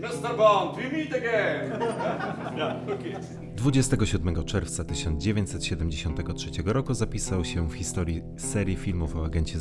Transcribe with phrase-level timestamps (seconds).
[0.00, 0.36] Mr.
[0.36, 1.78] Bond, we meet again!
[3.56, 9.58] 27 czerwca 1973 roku zapisał się w historii serii filmów o agencie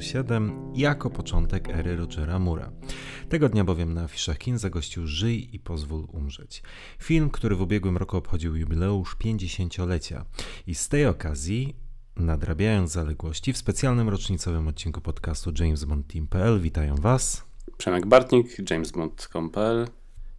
[0.00, 2.72] 007 jako początek ery Rogera Mura.
[3.28, 6.62] Tego dnia bowiem na afiszach kin zagościł Żyj i pozwól umrzeć.
[6.98, 10.24] Film, który w ubiegłym roku obchodził jubileusz 50-lecia.
[10.66, 11.76] I z tej okazji
[12.16, 19.84] nadrabiając zaległości w specjalnym rocznicowym odcinku podcastu James Bond Team.pl witają Was Przemek Bartnik, jamesbond.pl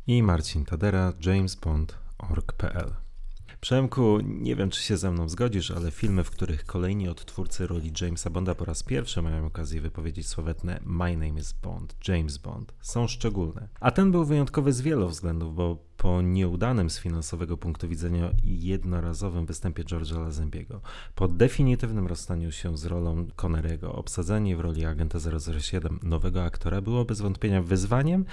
[0.05, 3.04] i Marcin Tadera, jamesbond.org.pl.
[3.61, 7.91] Przemku, nie wiem czy się ze mną zgodzisz, ale filmy, w których kolejni odtwórcy roli
[8.01, 12.73] Jamesa Bonda po raz pierwszy mają okazję wypowiedzieć sławetne My name is Bond, James Bond,
[12.81, 13.67] są szczególne.
[13.79, 19.45] A ten był wyjątkowy z wielu względów, bo po nieudanym z finansowego punktu widzenia jednorazowym
[19.45, 20.81] występie George'a Lazenbiego,
[21.15, 25.19] po definitywnym rozstaniu się z rolą Connery'ego, obsadzenie w roli agenta
[25.59, 28.25] 007 nowego aktora było bez wątpienia wyzwaniem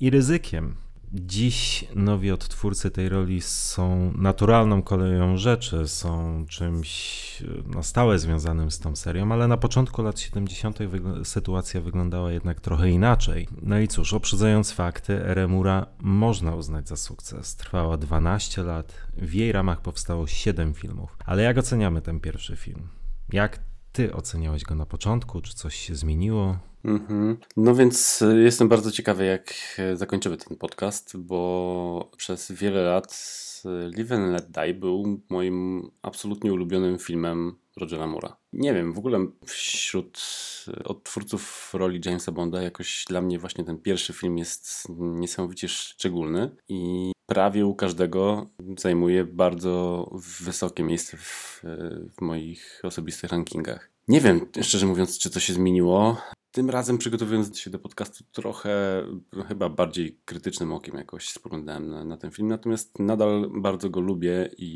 [0.00, 0.74] i ryzykiem,
[1.20, 7.26] Dziś nowi odtwórcy tej roli są naturalną koleją rzeczy, są czymś
[7.66, 10.78] na stałe związanym z tą serią, ale na początku lat 70.
[11.24, 13.48] sytuacja wyglądała jednak trochę inaczej.
[13.62, 17.56] No i cóż, uprzedzając fakty, Eremura można uznać za sukces.
[17.56, 21.16] Trwała 12 lat, w jej ramach powstało 7 filmów.
[21.26, 22.88] Ale jak oceniamy ten pierwszy film?
[23.32, 23.58] Jak
[23.96, 25.40] ty oceniałeś go na początku?
[25.40, 26.58] Czy coś się zmieniło?
[26.84, 27.36] Mhm.
[27.56, 33.18] No więc y, jestem bardzo ciekawy, jak y, zakończymy ten podcast, bo przez wiele lat
[33.64, 38.32] y, Live and Let Die był moim absolutnie ulubionym filmem Rogera Moore'a.
[38.52, 40.20] Nie wiem, w ogóle wśród
[40.84, 47.12] odtwórców roli Jamesa Bonda jakoś dla mnie właśnie ten pierwszy film jest niesamowicie szczególny i
[47.26, 50.04] prawie u każdego zajmuje bardzo
[50.40, 51.62] wysokie miejsce w,
[52.16, 53.90] w moich osobistych rankingach.
[54.08, 56.16] Nie wiem, szczerze mówiąc, czy to się zmieniło.
[56.56, 59.02] Tym razem przygotowując się do podcastu trochę
[59.48, 64.50] chyba bardziej krytycznym okiem jakoś spoglądałem na, na ten film, natomiast nadal bardzo go lubię
[64.58, 64.72] i,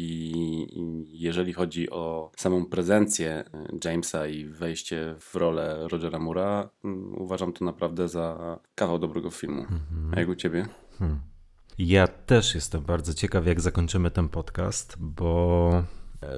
[0.72, 3.44] i, jeżeli chodzi o samą prezencję
[3.84, 6.70] Jamesa i wejście w rolę Rogera Mura,
[7.18, 9.60] uważam to naprawdę za kawał dobrego filmu.
[9.60, 10.14] Mhm.
[10.16, 10.68] A jak u ciebie?
[10.98, 11.20] Hmm.
[11.78, 15.70] Ja też jestem bardzo ciekaw, jak zakończymy ten podcast, bo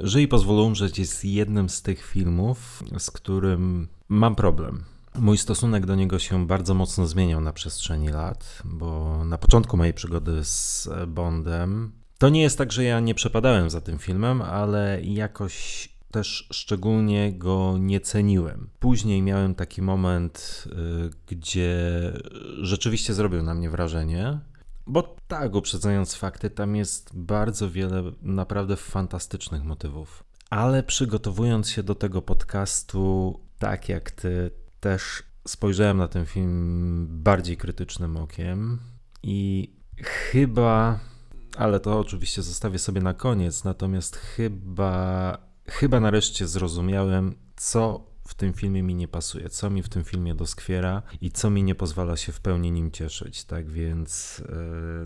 [0.02, 4.84] Żyj pozwolą umrzeć jest jednym z tych filmów, z którym mam problem.
[5.18, 9.94] Mój stosunek do niego się bardzo mocno zmieniał na przestrzeni lat, bo na początku mojej
[9.94, 11.92] przygody z Bondem
[12.22, 17.32] to nie jest tak, że ja nie przepadałem za tym filmem, ale jakoś też szczególnie
[17.32, 18.68] go nie ceniłem.
[18.78, 21.78] Później miałem taki moment, y, gdzie
[22.60, 24.38] rzeczywiście zrobił na mnie wrażenie.
[24.86, 30.24] Bo tak, uprzedzając fakty, tam jest bardzo wiele naprawdę fantastycznych motywów.
[30.50, 34.50] Ale przygotowując się do tego podcastu, tak jak ty,
[34.82, 38.78] też spojrzałem na ten film bardziej krytycznym okiem
[39.22, 39.70] i
[40.02, 40.98] chyba,
[41.56, 48.52] ale to oczywiście zostawię sobie na koniec, natomiast chyba, chyba nareszcie zrozumiałem, co w tym
[48.52, 52.16] filmie mi nie pasuje, co mi w tym filmie doskwiera i co mi nie pozwala
[52.16, 53.44] się w pełni nim cieszyć.
[53.44, 54.54] Tak więc e,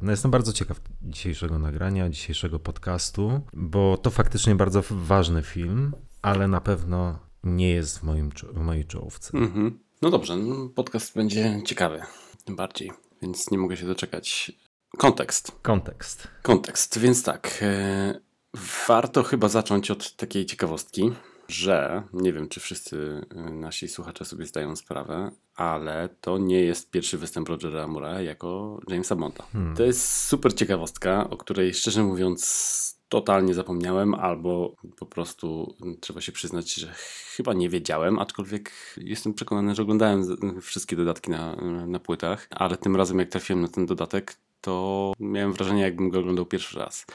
[0.03, 6.48] no jestem bardzo ciekaw dzisiejszego nagrania, dzisiejszego podcastu, bo to faktycznie bardzo ważny film, ale
[6.48, 9.38] na pewno nie jest w, moim, w mojej czołówce.
[9.38, 9.78] Mhm.
[10.02, 12.02] No dobrze, no podcast będzie ciekawy,
[12.44, 12.92] tym bardziej,
[13.22, 14.52] więc nie mogę się doczekać.
[14.98, 15.52] Kontekst.
[15.62, 16.28] Kontekst.
[16.42, 17.58] Kontekst, więc tak.
[17.62, 18.20] E,
[18.88, 21.12] warto chyba zacząć od takiej ciekawostki
[21.48, 26.90] że nie wiem, czy wszyscy y, nasi słuchacze sobie zdają sprawę, ale to nie jest
[26.90, 29.44] pierwszy występ Rogera Mura jako Jamesa Bonda.
[29.52, 29.76] Hmm.
[29.76, 36.33] To jest super ciekawostka, o której szczerze mówiąc totalnie zapomniałem, albo po prostu trzeba się
[36.33, 36.94] przyznać, że
[37.37, 40.22] chyba nie wiedziałem, aczkolwiek jestem przekonany, że oglądałem
[40.61, 41.56] wszystkie dodatki na,
[41.87, 46.19] na płytach, ale tym razem jak trafiłem na ten dodatek, to miałem wrażenie, jakbym go
[46.19, 47.06] oglądał pierwszy raz.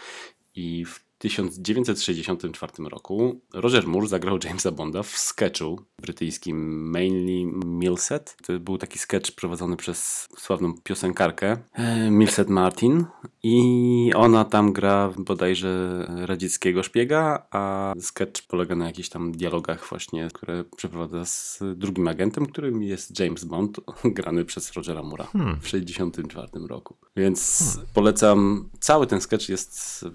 [0.55, 8.37] I w 1964 roku Roger Moore zagrał Jamesa Bonda w sketchu brytyjskim Mainly Milset.
[8.45, 13.05] To był taki sketch prowadzony przez sławną piosenkarkę e, Milset Martin
[13.43, 20.27] i ona tam gra bodajże radzieckiego szpiega, a sketch polega na jakichś tam dialogach właśnie,
[20.33, 23.79] które przeprowadza z drugim agentem, którym jest James Bond,
[24.17, 25.55] grany przez Rogera Moore'a hmm.
[25.55, 26.95] w 1964 roku.
[27.15, 27.87] Więc hmm.
[27.93, 30.05] polecam, cały ten sketch jest,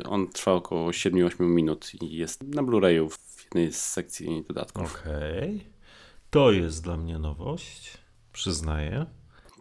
[0.00, 5.00] e, on trwa około 7-8 minut i jest na Blu-rayu w jednej z sekcji dodatków.
[5.00, 5.56] Okej.
[5.56, 5.74] Okay.
[6.30, 7.98] To jest dla mnie nowość,
[8.32, 9.06] przyznaję.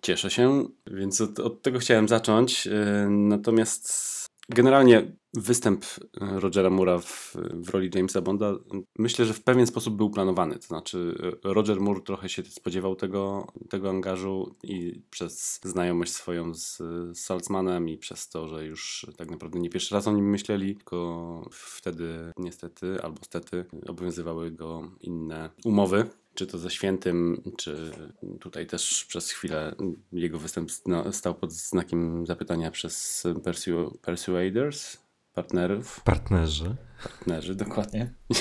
[0.02, 2.68] Cieszę się, więc od, od tego chciałem zacząć.
[2.68, 5.86] E, natomiast generalnie występ
[6.22, 8.54] Rogera Moore'a w, w roli Jamesa Bonda
[9.00, 10.56] myślę, że w pewien sposób był planowany.
[10.56, 16.78] To znaczy, Roger Moore trochę się spodziewał tego, tego angażu i przez znajomość swoją z,
[16.78, 20.76] z Salzmanem i przez to, że już tak naprawdę nie pierwszy raz o nim myśleli,
[20.76, 27.92] tylko wtedy niestety albo stety obowiązywały go inne umowy czy to ze świętym, czy
[28.40, 29.76] tutaj też przez chwilę
[30.14, 30.72] jego występ
[31.12, 34.98] stał pod znakiem zapytania przez Persu Persuaders,
[35.34, 36.02] partnerów.
[36.04, 36.76] Partnerzy.
[37.04, 38.10] Partnerzy, dokładnie.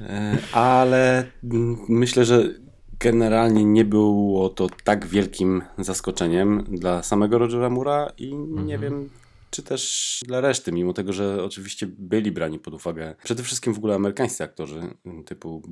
[0.00, 1.24] E, ale
[1.88, 2.42] myślę, że
[3.00, 8.80] generalnie nie było to tak wielkim zaskoczeniem dla samego Rogera Mura i nie mhm.
[8.80, 9.10] wiem,
[9.58, 13.78] czy też dla reszty, mimo tego, że oczywiście byli brani pod uwagę przede wszystkim w
[13.78, 14.80] ogóle amerykańscy aktorzy
[15.26, 15.62] typu...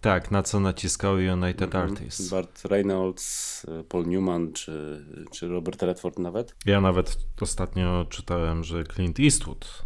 [0.00, 2.30] Tak, na co naciskały United mm, Artists.
[2.30, 6.54] Bart Reynolds, Paul Newman czy, czy Robert Redford nawet.
[6.66, 9.82] Ja nawet ostatnio czytałem, że Clint Eastwood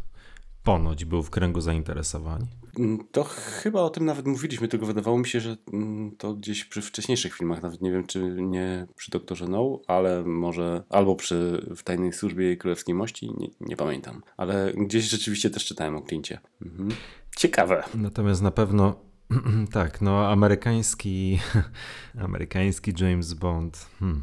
[0.62, 2.46] ponoć był w kręgu zainteresowań.
[2.78, 6.64] Mm, to chyba o tym nawet mówiliśmy, tylko wydawało mi się, że mm, to gdzieś
[6.64, 11.66] przy wcześniejszych filmach, nawet nie wiem czy nie przy Doktorze No, ale może albo przy
[11.76, 14.22] w Tajnej Służbie Królewskiej Mości, nie, nie pamiętam.
[14.36, 16.38] Ale gdzieś rzeczywiście też czytałem o Clincie.
[16.62, 16.90] Mhm.
[17.36, 17.84] Ciekawe.
[17.94, 18.94] Natomiast na pewno
[19.72, 21.38] tak, no amerykański
[22.24, 23.86] amerykański James Bond.
[24.00, 24.22] Hmm.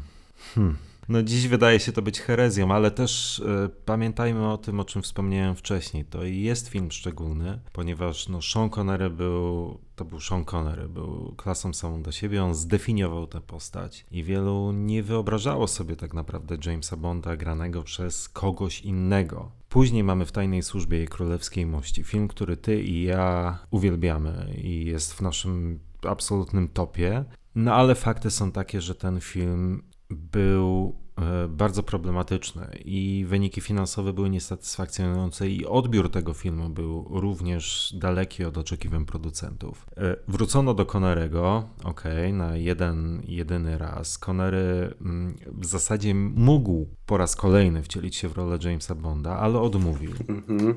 [0.54, 0.76] Hmm.
[1.12, 5.02] No dziś wydaje się to być herezją, ale też y, pamiętajmy o tym, o czym
[5.02, 6.04] wspomniałem wcześniej.
[6.04, 11.74] To jest film szczególny, ponieważ no, Sean Connery był, to był Sean Connery, był klasą
[11.74, 16.96] samą do siebie, on zdefiniował tę postać i wielu nie wyobrażało sobie tak naprawdę Jamesa
[16.96, 19.50] Bonda granego przez kogoś innego.
[19.68, 24.84] Później mamy w Tajnej Służbie jej Królewskiej Mości film, który ty i ja uwielbiamy i
[24.84, 27.24] jest w naszym absolutnym topie.
[27.54, 31.01] No ale fakty są takie, że ten film był
[31.48, 38.58] bardzo problematyczny i wyniki finansowe były niesatysfakcjonujące i odbiór tego filmu był również daleki od
[38.58, 39.86] oczekiwań producentów.
[39.96, 44.18] E, wrócono do Connerego, ok, na jeden, jedyny raz.
[44.18, 49.60] Connery mm, w zasadzie mógł po raz kolejny wcielić się w rolę Jamesa Bonda, ale
[49.60, 50.10] odmówił.
[50.28, 50.76] Mhm.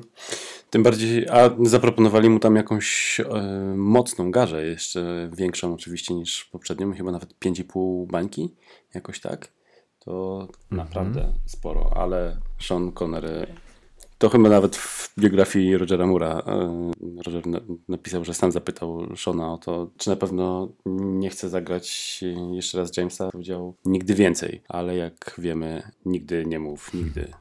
[0.70, 3.24] Tym bardziej, a zaproponowali mu tam jakąś e,
[3.76, 8.54] mocną garzę, jeszcze większą oczywiście niż poprzednią, chyba nawet 5,5 bańki
[8.94, 9.56] jakoś tak,
[10.06, 10.76] to mhm.
[10.76, 13.46] naprawdę sporo, ale Sean Connery
[14.18, 16.92] to chyba nawet w biografii Rogera Mura e,
[17.26, 17.42] Roger
[17.88, 22.20] napisał, że sam zapytał Shona o to, czy na pewno nie chce zagrać
[22.52, 23.30] jeszcze raz Jamesa.
[23.30, 27.32] Powiedział nigdy więcej, ale jak wiemy, nigdy nie mów, nigdy.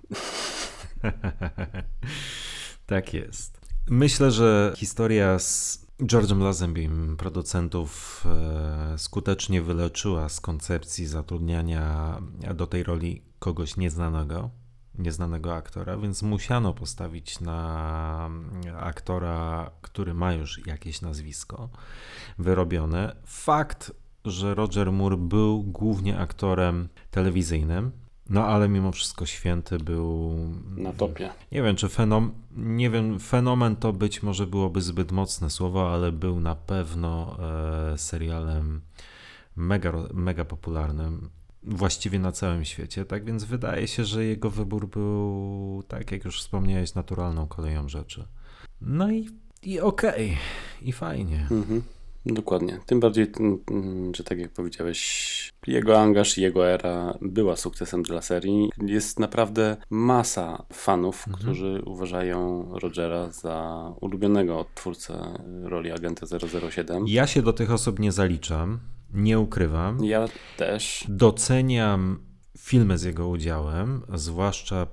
[2.86, 3.60] tak jest.
[3.90, 12.18] Myślę, że historia z George'em Lazenbym, producentów, e, skutecznie wyleczyła z koncepcji zatrudniania
[12.56, 14.50] do tej roli kogoś nieznanego,
[15.00, 18.30] nieznanego aktora, więc musiano postawić na
[18.80, 21.70] aktora, który ma już jakieś nazwisko
[22.38, 23.16] wyrobione.
[23.26, 23.92] Fakt,
[24.26, 27.92] że Roger Moore był głównie aktorem telewizyjnym,
[28.30, 30.36] no ale mimo wszystko święty był.
[30.78, 31.30] Na topie.
[31.52, 36.12] Nie wiem, czy fenom, nie wiem, fenomen to być może byłoby zbyt mocne słowo, ale
[36.12, 37.38] był na pewno
[37.94, 38.82] e, serialem
[39.56, 41.30] mega, mega popularnym.
[41.64, 46.40] Właściwie na całym świecie, tak więc wydaje się, że jego wybór był, tak jak już
[46.40, 48.26] wspomniałeś, naturalną koleją rzeczy.
[48.82, 49.30] No i,
[49.64, 50.38] i okej, okay,
[50.82, 51.48] i fajnie.
[51.52, 51.82] Mhm.
[52.26, 52.80] Dokładnie.
[52.86, 58.22] Tym bardziej, mm, że tak jak powiedziałeś, jego angaż i jego era była sukcesem dla
[58.22, 58.70] serii.
[58.86, 61.44] Jest naprawdę masa fanów, mhm.
[61.44, 66.26] którzy uważają Rogera za ulubionego twórcę roli agenta
[66.72, 67.06] 007.
[67.08, 68.80] Ja się do tych osób nie zaliczam,
[69.14, 70.06] nie ukrywam.
[70.06, 71.06] Ja też.
[71.10, 72.20] Doceniam
[72.58, 74.88] filmy z jego udziałem, zwłaszcza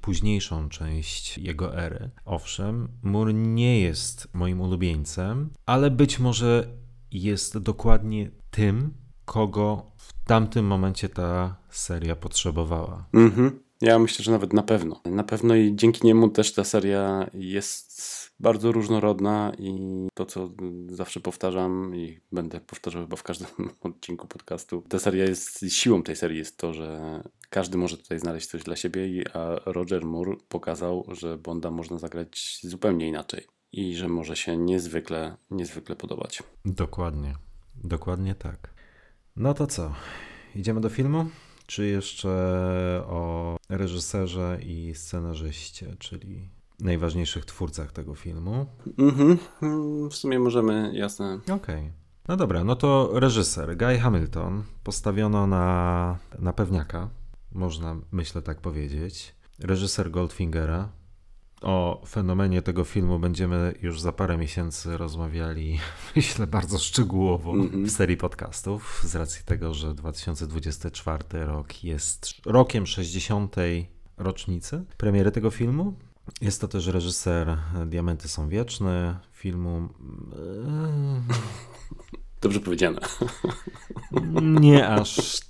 [0.00, 2.10] późniejszą część jego ery.
[2.24, 6.68] Owszem, Moore nie jest moim ulubieńcem, ale być może
[7.10, 8.94] jest dokładnie tym,
[9.24, 13.06] kogo w tamtym momencie ta seria potrzebowała.
[13.12, 13.60] Mhm.
[13.80, 15.00] Ja myślę, że nawet na pewno.
[15.04, 19.78] Na pewno i dzięki niemu też ta seria jest bardzo różnorodna i
[20.14, 20.50] to, co
[20.88, 23.48] zawsze powtarzam i będę powtarzał chyba w każdym
[23.80, 28.46] odcinku podcastu, ta seria jest, siłą tej serii jest to, że każdy może tutaj znaleźć
[28.46, 34.08] coś dla siebie, a Roger Moore pokazał, że Bonda można zagrać zupełnie inaczej i że
[34.08, 36.42] może się niezwykle, niezwykle podobać.
[36.64, 37.34] Dokładnie,
[37.84, 38.74] dokładnie tak.
[39.36, 39.94] No to co?
[40.54, 41.26] Idziemy do filmu?
[41.66, 42.30] Czy jeszcze
[43.06, 46.48] o reżyserze i scenarzyście, czyli
[46.84, 48.66] najważniejszych twórcach tego filmu?
[48.98, 49.38] Mhm,
[50.10, 51.34] w sumie możemy, jasne.
[51.44, 51.54] Okej.
[51.54, 51.92] Okay.
[52.28, 57.08] No dobra, no to reżyser Guy Hamilton postawiono na, na pewniaka,
[57.52, 59.34] można myślę tak powiedzieć.
[59.58, 60.88] Reżyser Goldfingera,
[61.62, 65.78] O fenomenie tego filmu będziemy już za parę miesięcy rozmawiali,
[66.16, 67.84] myślę, bardzo szczegółowo Mhm.
[67.84, 73.56] w serii podcastów, z racji tego, że 2024 rok jest rokiem 60.
[74.16, 75.94] rocznicy premiery tego filmu.
[76.40, 79.88] Jest to też reżyser Diamenty są wieczne, filmu
[82.40, 83.00] Dobrze powiedziane.
[84.12, 85.40] e, nie aż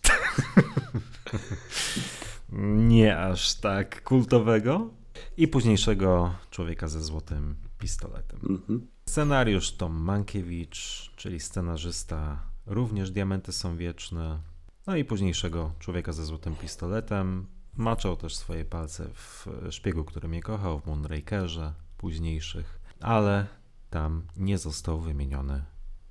[2.76, 4.90] nie aż tak kultowego
[5.36, 8.40] i późniejszego Człowieka ze złotym pistoletem.
[8.48, 8.86] Mhm.
[9.08, 14.38] Scenariusz Tom Mankiewicz, czyli scenarzysta również Diamenty są wieczne,
[14.86, 17.46] no i późniejszego Człowieka ze złotym pistoletem.
[17.76, 23.46] Maczał też swoje palce w Szpiegu, który mnie kochał, w Moonrakerze późniejszych, ale
[23.90, 25.64] tam nie został wymieniony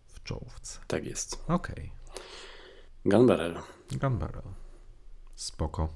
[0.07, 0.79] w czołówce.
[0.87, 1.43] Tak jest.
[1.47, 1.91] Okej,
[3.05, 3.55] Gun Barrel.
[4.01, 4.43] Gun Barrel.
[5.35, 5.89] Spoko.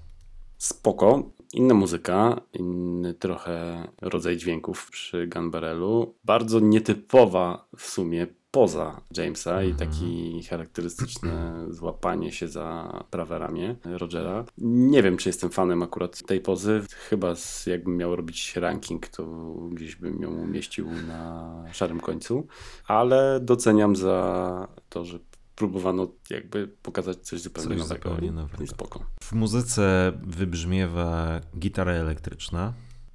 [0.57, 1.23] Spoko.
[1.53, 6.15] Inna muzyka, inny trochę rodzaj dźwięków przy Gun Barrelu.
[6.23, 14.45] Bardzo nietypowa w sumie poza Jamesa i taki charakterystyczne złapanie się za prawe ramię Rogera.
[14.57, 16.81] Nie wiem, czy jestem fanem akurat tej pozy.
[17.09, 19.25] Chyba z, jakbym miał robić ranking, to
[19.71, 22.47] gdzieś bym ją umieścił na szarym końcu,
[22.87, 25.19] ale doceniam za to, że
[25.55, 28.09] próbowano jakby pokazać coś zupełnie Coś nowego.
[28.09, 28.63] zupełnie nowego.
[28.63, 29.03] I spoko.
[29.23, 32.73] W muzyce wybrzmiewa gitara elektryczna,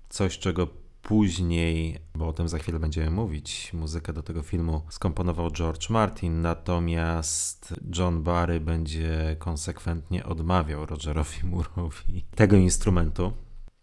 [0.08, 0.66] coś czego
[1.02, 6.40] później, bo o tym za chwilę będziemy mówić, muzykę do tego filmu skomponował George Martin,
[6.40, 13.32] natomiast John Barry będzie konsekwentnie odmawiał Rogerowi Moore'owi tego instrumentu.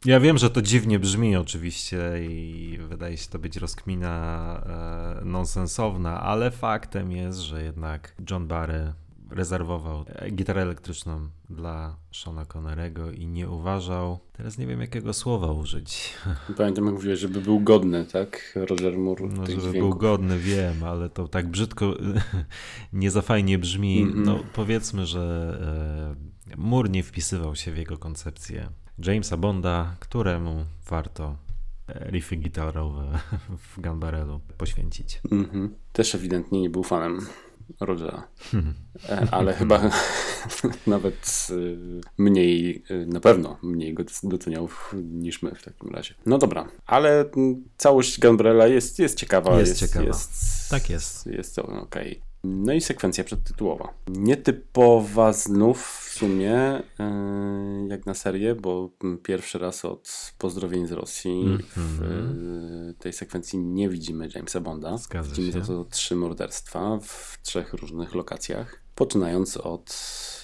[0.05, 1.99] Ja wiem, że to dziwnie brzmi oczywiście
[2.29, 4.63] i wydaje się to być rozkmina
[5.21, 8.93] e, nonsensowna, ale faktem jest, że jednak John Barry
[9.31, 16.13] rezerwował gitarę elektryczną dla Shona Connerego i nie uważał, teraz nie wiem jakiego słowa użyć,
[16.57, 18.53] Pamiętam, jak mówiłeś, żeby był godny, tak?
[18.55, 19.97] Roger Moore no, żeby był dźwięków.
[19.97, 21.93] godny, wiem, ale to tak brzydko,
[22.93, 24.01] nie za fajnie brzmi.
[24.01, 24.23] Mhm.
[24.23, 26.15] No powiedzmy, że
[26.49, 28.69] e, Moore nie wpisywał się w jego koncepcję
[29.05, 31.35] Jamesa Bonda, któremu warto
[31.87, 33.19] e, riffy gitarowe
[33.67, 35.21] w Gun Barrelu poświęcić.
[35.31, 35.75] Mhm.
[35.93, 37.19] Też ewidentnie nie był fanem
[37.79, 38.27] Rogera.
[39.09, 39.89] E, Ale chyba
[40.87, 41.77] nawet y,
[42.17, 46.13] mniej, y, na pewno mniej go doceniał niż my w takim razie.
[46.25, 49.59] No dobra, ale mm, całość Gunbrella jest, jest ciekawa.
[49.59, 50.05] Jest ciekawa.
[50.05, 51.25] Jest, Tak jest.
[51.25, 52.28] Jest okej.
[52.43, 53.93] No i sekwencja przedtytułowa.
[54.07, 56.53] Nietypowa znów w sumie,
[56.99, 58.89] e, jak na serię, bo
[59.23, 62.89] pierwszy raz od pozdrowień z Rosji w Mhm.
[62.89, 64.97] e, tej sekwencji nie widzimy Jamesa Bonda.
[64.97, 65.59] Zgadza Widzimy się.
[65.59, 69.93] za to trzy morderstwa w trzech różnych lokacjach, poczynając od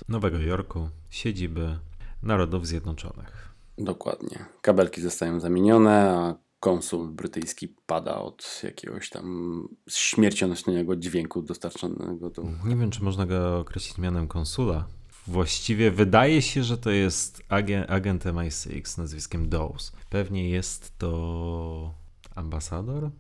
[0.10, 1.80] Nowego Jorku, siedziby
[2.24, 3.54] Narodów Zjednoczonych.
[3.78, 4.46] dokładnie.
[4.62, 6.36] Kabelki zostają zamienione, a
[6.66, 13.60] konsul brytyjski pada od jakiegoś tam śmiercionośnego dźwięku dostarczonego do Nie wiem, czy można go
[13.60, 14.88] określić mianem konsula.
[15.28, 19.92] Właściwie wydaje się, że to jest agent, agent MI6 nazwiskiem Dawes.
[20.10, 21.94] Pewnie jest to
[22.36, 23.12] ambasador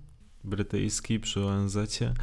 [0.43, 2.13] brytyjski przy ONZ-cie.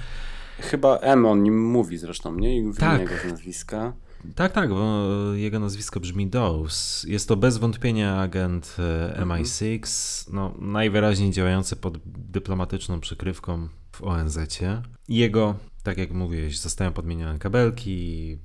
[0.58, 2.56] Chyba M o nim mówi zresztą, nie?
[2.56, 3.08] I wymienia Tak.
[3.08, 3.92] go z nazwiska.
[4.34, 7.04] Tak, tak, bo jego nazwisko brzmi Dawes.
[7.08, 9.80] Jest to bez wątpienia agent e, MI6,
[10.32, 14.82] no, najwyraźniej działający pod dyplomatyczną przykrywką w ONZ-cie.
[15.08, 18.38] Jego, tak jak mówiłeś, zostają podmienione kabelki,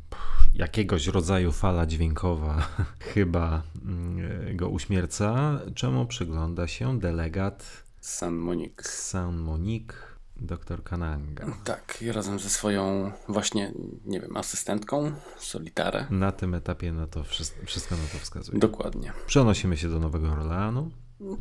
[0.53, 2.67] jakiegoś rodzaju fala dźwiękowa
[3.13, 8.83] chyba mm, go uśmierca, czemu przygląda się delegat San Monique.
[8.83, 10.06] San Monique,
[10.41, 11.45] dr Kananga.
[11.63, 13.71] Tak, i razem ze swoją właśnie,
[14.05, 16.05] nie wiem, asystentką, Solitarę.
[16.09, 18.59] Na tym etapie na to wszystko, wszystko na to wskazuje.
[18.59, 19.13] Dokładnie.
[19.27, 20.91] Przenosimy się do Nowego Orleanu.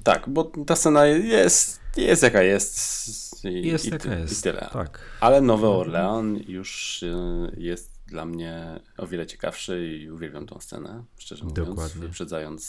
[0.05, 3.45] Tak, bo ta scena jest, jest jaka jest.
[3.45, 4.39] I, Jest i, jaka jest.
[4.39, 4.69] I tyle.
[4.73, 5.01] Tak.
[5.21, 7.17] Ale Nowy Orlean już y,
[7.57, 12.01] jest dla mnie o wiele ciekawszy i uwielbiam tą scenę, szczerze mówiąc, Dokładnie.
[12.03, 12.63] wyprzedzając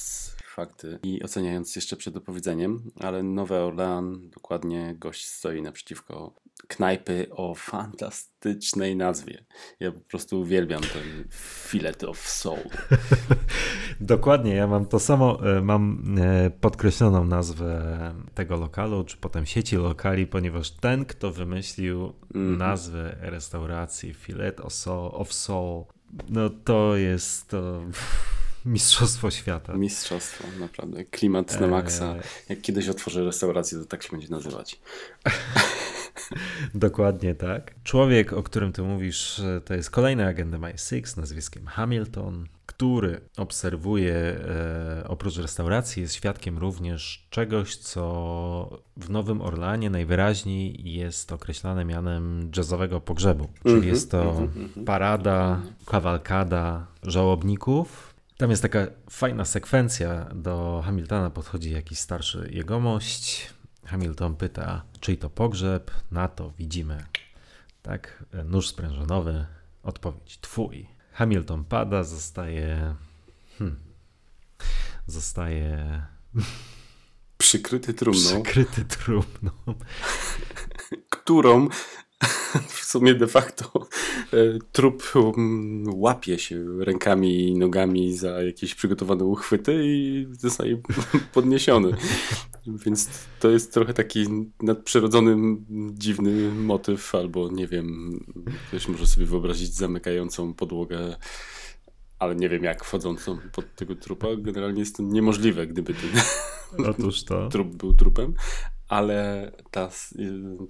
[0.62, 6.34] fakty i oceniając jeszcze przed opowiedzeniem, ale Nowy Orlean, dokładnie gość stoi naprzeciwko
[6.68, 9.46] knajpy o fantastycznej nazwie.
[9.80, 11.24] Ja po prostu uwielbiam ten
[11.70, 12.60] Filet of Soul.
[14.02, 19.76] Dokładnie, ja mam to samo, e, mam e, podkreśloną nazwę tego lokalu, czy potem sieci
[19.76, 22.58] lokali, ponieważ ten, kto wymyślił Mhm.
[22.58, 25.84] nazwę restauracji Filet of Soul, of Soul,
[26.30, 27.82] no to jest to
[28.68, 29.74] mistrzostwo świata.
[29.74, 31.06] Mistrzostwo, naprawdę.
[31.06, 32.16] Klimat na maksa.
[32.16, 34.80] E, Jak kiedyś otworzę restaurację, to tak się będzie nazywać.
[36.76, 37.76] Dokładnie tak.
[37.84, 45.04] Człowiek, o którym ty mówisz, to jest kolejny agent MI6 nazwiskiem Hamilton, który obserwuje, e,
[45.08, 53.02] oprócz restauracji, jest świadkiem również czegoś, co w Nowym Orlanie najwyraźniej jest określane mianem jazzowego
[53.02, 53.48] pogrzebu.
[53.64, 54.86] Czyli Mhm, jest to mhm, mhm.
[54.86, 58.07] parada, kawalkada żałobników.
[58.38, 60.26] Tam jest taka fajna sekwencja.
[60.36, 63.54] Do Hamiltona podchodzi jakiś starszy jegomość.
[63.86, 65.92] Hamilton pyta, czyj to pogrzeb.
[66.12, 67.06] Na to widzimy,
[67.82, 69.46] tak, nóż sprężynowy.
[69.84, 70.88] Odpowiedź, twój.
[71.12, 72.96] Hamilton pada, zostaje.
[73.58, 73.80] Hmm,
[75.08, 76.02] zostaje
[77.38, 79.52] Przykryty trumną, przykryty trumną.
[81.10, 81.68] którą
[82.70, 83.88] w sumie de facto
[84.34, 84.38] e,
[84.72, 90.82] trup mm, łapie się rękami i nogami za jakieś przygotowane uchwyty i zostaje
[91.34, 91.92] podniesiony.
[92.68, 93.10] Więc
[93.40, 94.26] to jest trochę taki
[94.62, 95.58] nadprzyrodzony,
[95.94, 98.20] dziwny motyw, albo nie wiem,
[98.68, 101.16] ktoś może sobie wyobrazić zamykającą podłogę,
[102.20, 104.28] ale nie wiem jak wchodzącą pod tego trupa.
[104.38, 106.10] Generalnie jest to niemożliwe, gdyby ten
[106.86, 107.48] Otóż to.
[107.52, 108.34] trup był trupem,
[108.88, 109.90] ale ta,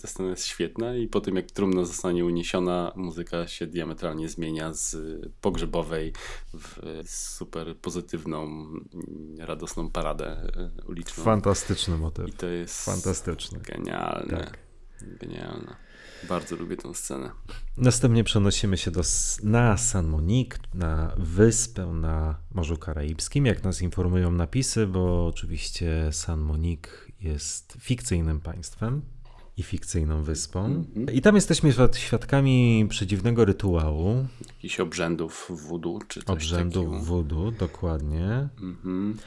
[0.02, 4.74] ta scena jest świetna i po tym jak trumna zostanie uniesiona, muzyka się diametralnie zmienia
[4.74, 4.98] z
[5.42, 6.14] pogrzebowej
[6.54, 8.66] w super pozytywną,
[9.40, 11.24] radosną paradę e, uliczną.
[11.24, 12.28] Fantastyczny motyw.
[12.28, 13.60] I to jest Fantastyczny.
[13.60, 14.38] genialne.
[14.38, 14.58] Tak.
[15.02, 15.76] Genialne.
[16.30, 17.32] Bardzo lubię tę scenę.
[17.78, 19.02] Następnie przenosimy się do,
[19.44, 26.40] na San Monique, na wyspę na Morzu Karaibskim, jak nas informują napisy, bo oczywiście San
[26.40, 29.02] Monique jest fikcyjnym państwem
[29.58, 30.66] i fikcyjną wyspą.
[30.66, 31.12] Mhm.
[31.16, 37.00] I tam jesteśmy świad- świadkami przedziwnego rytuału, Jakichś obrzędów voodoo czy coś obrzędu takiego.
[37.04, 38.50] voodoo, dokładnie.
[38.62, 39.18] Mhm.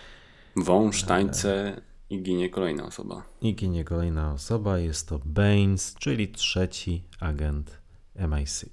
[0.56, 1.80] Wąż, tańce
[2.10, 3.22] i ginie kolejna osoba.
[3.42, 7.80] I ginie kolejna osoba, jest to Baines, czyli trzeci agent
[8.16, 8.68] MI6.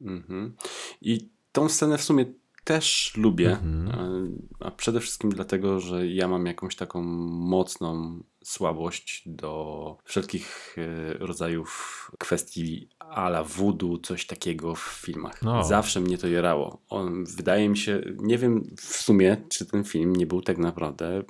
[0.00, 0.56] Mhm.
[1.00, 2.24] I tą scenę w sumie
[2.64, 4.48] też lubię, Mhm.
[4.60, 12.10] a przede wszystkim dlatego, że ja mam jakąś taką mocną słabość do wszelkich e, rodzajów
[12.18, 15.42] kwestii ala voodoo, coś takiego w filmach.
[15.42, 15.64] No.
[15.64, 16.82] Zawsze mnie to jerało.
[16.88, 21.22] On, wydaje mi się, nie wiem w sumie, czy ten film nie był tak naprawdę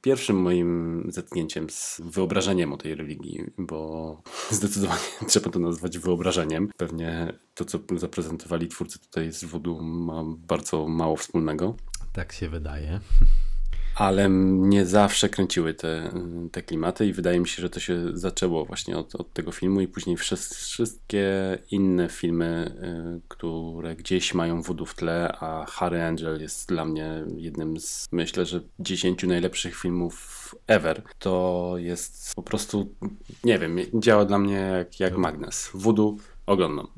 [0.00, 6.68] pierwszym moim zetknięciem z wyobrażeniem o tej religii, bo zdecydowanie trzeba to nazwać wyobrażeniem.
[6.76, 11.76] Pewnie to, co zaprezentowali twórcy tutaj z voodoo ma bardzo mało wspólnego.
[12.12, 13.00] Tak się wydaje.
[13.98, 16.10] Ale mnie zawsze kręciły te,
[16.52, 19.80] te klimaty i wydaje mi się, że to się zaczęło właśnie od, od tego filmu
[19.80, 22.74] i później wszys- wszystkie inne filmy,
[23.18, 28.06] y, które gdzieś mają voodoo w tle, a Harry Angel jest dla mnie jednym z,
[28.12, 31.02] myślę, że 10 najlepszych filmów ever.
[31.18, 32.94] To jest po prostu,
[33.44, 35.70] nie wiem, działa dla mnie jak, jak magnes.
[35.74, 36.86] Voodoo oglądam.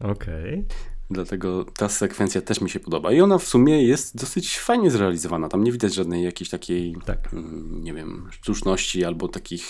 [0.00, 0.64] Okej.
[1.10, 3.12] Dlatego ta sekwencja też mi się podoba.
[3.12, 5.48] I ona w sumie jest dosyć fajnie zrealizowana.
[5.48, 7.32] Tam nie widać żadnej jakiejś takiej, Tak.
[7.32, 9.66] mm, nie wiem, sztuczności albo takich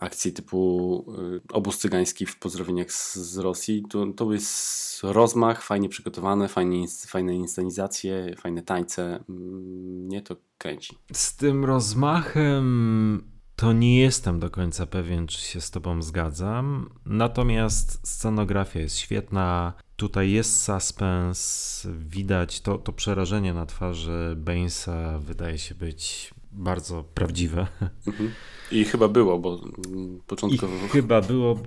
[0.00, 3.82] akcji typu y, obóz cygański w pozdrowieniach z, z Rosji.
[3.90, 9.24] To, to jest rozmach, fajnie przygotowane, fajnie, fajne inscenizacje, fajne tańce.
[9.28, 10.98] Mm, Mnie to kręci.
[11.12, 16.90] Z tym rozmachem to nie jestem do końca pewien, czy się z Tobą zgadzam.
[17.06, 19.72] Natomiast scenografia jest świetna.
[19.96, 27.66] Tutaj jest suspens, widać to, to przerażenie na twarzy Bainesa wydaje się być bardzo prawdziwe.
[28.06, 28.30] Mhm.
[28.70, 30.88] I chyba było, bo mm, I początkowo...
[30.92, 31.58] chyba było,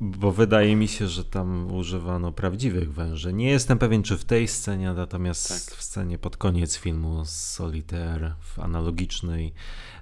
[0.00, 3.32] bo wydaje mi się, że tam używano prawdziwych węży.
[3.32, 5.76] Nie jestem pewien, czy w tej scenie, natomiast Tak.
[5.78, 9.54] w scenie pod koniec filmu z Solitaire, w analogicznej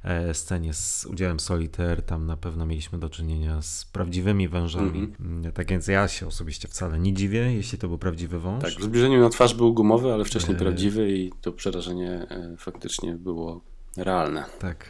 [0.04, 5.00] e, scenie z udziałem Solitaire, tam na pewno mieliśmy do czynienia z prawdziwymi wężami.
[5.00, 5.14] Mhm.
[5.20, 8.62] Mm, Tak więc ja się osobiście wcale nie dziwię, jeśli to był prawdziwy wąż.
[8.62, 10.58] Tak, w zbliżeniu na twarz był gumowy, ale wcześniej E.
[10.58, 13.60] prawdziwy i to przerażenie e, faktycznie było
[13.96, 14.44] realne.
[14.58, 14.86] Tak,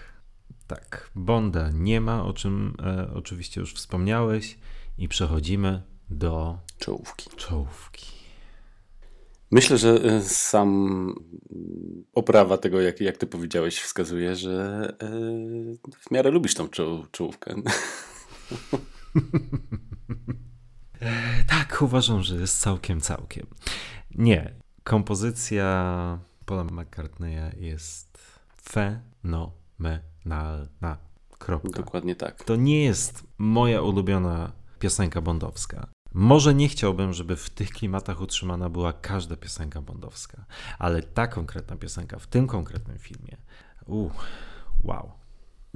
[0.67, 1.11] tak.
[1.15, 4.59] Bonda nie ma, o czym e, oczywiście już wspomniałeś
[4.99, 7.31] i przechodzimy do Czołówki.
[7.37, 8.07] czołówki.
[9.51, 11.15] Myślę, że e, sam
[12.15, 15.11] oprawa tego, jak, jak ty powiedziałeś, wskazuje, że e,
[16.01, 17.55] w miarę lubisz tą czoł, czołówkę.
[21.47, 23.47] Tak, uważam, że jest całkiem, całkiem.
[24.15, 28.19] Nie, kompozycja Paula McCartneya jest
[28.63, 30.99] fenomenalna.
[31.39, 31.83] Kropka.
[31.83, 32.45] Dokładnie tak.
[32.45, 34.53] To nie jest moja ulubiona
[34.83, 35.87] piosenka bondowska.
[36.15, 40.45] Może nie chciałbym, żeby w tych klimatach utrzymana była każda piosenka bondowska,
[40.79, 43.37] ale ta konkretna piosenka w tym konkretnym filmie,
[43.87, 44.13] uh,
[44.85, 45.13] wow.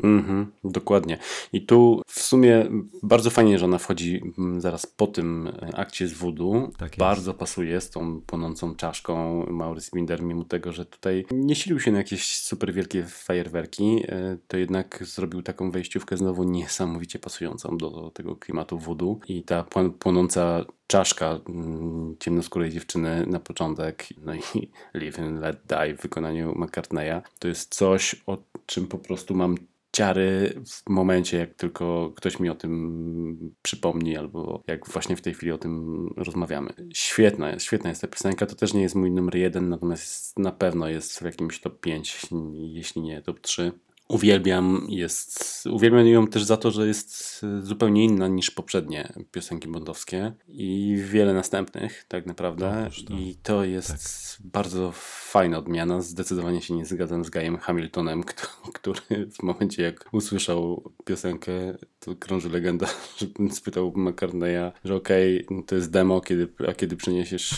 [0.02, 1.18] Mhm, dokładnie.
[1.52, 2.66] I tu w sumie
[3.02, 6.70] bardzo fajnie, że ona wchodzi mm, zaraz po tym akcie z voodoo.
[6.78, 11.80] Tak bardzo pasuje z tą płonącą czaszką Maurice Binder, mimo tego, że tutaj nie silił
[11.80, 17.78] się na jakieś super wielkie fajerwerki, e, to jednak zrobił taką wejściówkę znowu niesamowicie pasującą
[17.78, 19.18] do tego klimatu voodoo.
[19.28, 25.60] I ta płon- płonąca czaszka mm, ciemnoskórej dziewczyny na początek, no i Live and Let
[25.66, 29.56] Die w wykonaniu McCartneya, to jest coś, o czym po prostu mam
[29.96, 35.34] ciary w momencie, jak tylko ktoś mi o tym przypomni, albo jak właśnie w tej
[35.34, 36.70] chwili o tym rozmawiamy.
[36.94, 38.46] Świetna jest, świetna jest ta piosenka.
[38.46, 42.26] To też nie jest mój numer jeden, natomiast na pewno jest w jakimś top 5,
[42.52, 43.72] jeśli nie top 3.
[44.08, 50.32] Uwielbiam, jest, uwielbiam ją też za to, że jest zupełnie inna niż poprzednie piosenki bondowskie
[50.48, 52.84] i wiele następnych tak naprawdę.
[52.86, 53.14] Otóż to.
[53.14, 56.00] I to jest bardzo fajna odmiana.
[56.00, 58.22] Zdecydowanie się nie zgadzam z Gajem Hamiltonem,
[58.74, 59.00] który
[59.32, 61.52] w momencie jak usłyszał piosenkę,
[62.00, 62.86] to krąży legenda,
[63.18, 67.50] że spytał McCartneya, że okej, to jest demo, kiedy, a kiedy przyniesiesz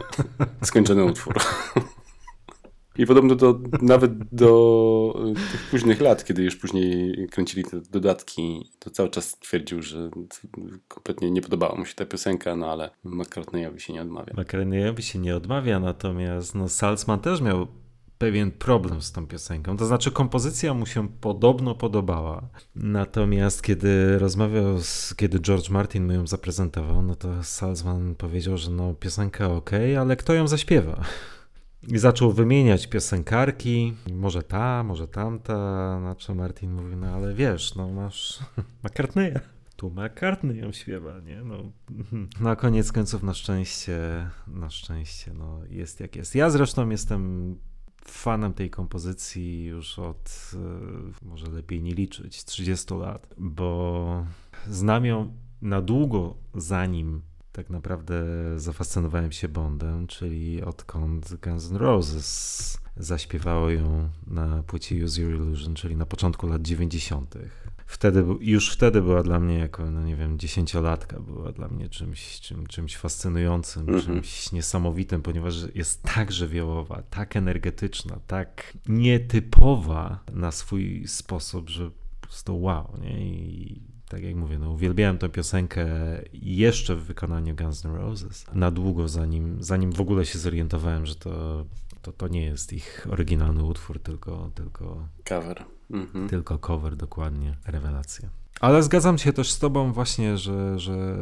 [0.62, 1.34] skończony utwór.
[2.98, 8.70] I podobno do, nawet do y, tych późnych lat, kiedy już później kręcili te dodatki,
[8.78, 10.10] to cały czas twierdził, że
[10.88, 14.34] kompletnie nie podobała mu się ta piosenka, no ale McCartneyowi się nie odmawia.
[14.36, 17.66] McCartneyowi się nie odmawia, natomiast no, Salzman też miał
[18.18, 19.76] pewien problem z tą piosenką.
[19.76, 22.48] To znaczy, kompozycja mu się podobno podobała.
[22.74, 28.70] Natomiast kiedy rozmawiał, z, kiedy George Martin mu ją zaprezentował, no to Salzman powiedział, że
[28.70, 31.00] no piosenka ok, ale kto ją zaśpiewa?
[31.88, 35.54] I zaczął wymieniać piosenkarki, może ta, może tamta,
[36.00, 38.40] na co Martin mówi, no ale wiesz, no masz
[38.84, 39.38] McCartneya.
[39.76, 41.42] Tu McCartney ją śpiewa, nie?
[41.44, 41.72] No,
[42.40, 43.98] na koniec końców na szczęście,
[44.46, 46.34] na szczęście, no jest jak jest.
[46.34, 47.54] Ja zresztą jestem
[48.04, 50.52] fanem tej kompozycji już od,
[51.22, 54.26] e, może lepiej nie liczyć, 30 lat, bo
[54.66, 57.22] znam ją na długo zanim
[57.56, 58.14] tak naprawdę
[58.56, 65.74] zafascynowałem się Bondem, czyli odkąd Guns N' Roses zaśpiewało ją na płycie Use Your Illusion,
[65.74, 67.34] czyli na początku lat 90.
[67.86, 72.40] Wtedy, już wtedy była dla mnie jako, no nie wiem, dziesięciolatka, była dla mnie czymś,
[72.40, 74.02] czym, czymś fascynującym, Mhm.
[74.02, 82.26] czymś niesamowitym, ponieważ jest tak żywiołowa, tak energetyczna, tak nietypowa na swój sposób, że po
[82.26, 83.26] prostu wow, nie?
[83.26, 85.86] I tak jak mówię, no uwielbiałem tę piosenkę
[86.32, 88.46] jeszcze w wykonaniu Guns N' Roses.
[88.54, 91.64] Na długo, zanim, zanim w ogóle się zorientowałem, że to,
[92.02, 95.64] to, to nie jest ich oryginalny utwór, tylko, tylko, Cover.
[95.90, 96.28] Mhm.
[96.28, 98.28] tylko cover, dokładnie, rewelacja.
[98.60, 101.18] Ale zgadzam się też z tobą właśnie, że, że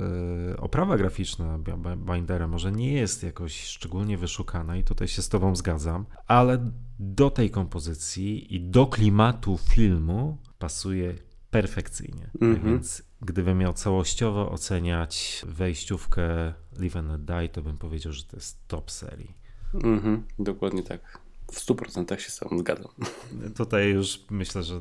[0.59, 5.29] oprawa graficzna Bi- Bi- Bindera może nie jest jakoś szczególnie wyszukana i tutaj się z
[5.29, 11.15] tobą zgadzam, ale do tej kompozycji i do klimatu filmu pasuje
[11.63, 12.31] perfekcyjnie.
[12.33, 12.65] Tak Mhm.
[12.65, 18.69] więc gdybym miał całościowo oceniać wejściówkę Live and Die, to bym powiedział, że to jest
[18.69, 19.35] top serii.
[19.75, 20.27] Mhm.
[20.39, 21.19] Dokładnie tak.
[21.53, 22.93] W 100% się z tobą zgadzam.
[23.57, 24.81] Tutaj już myślę, że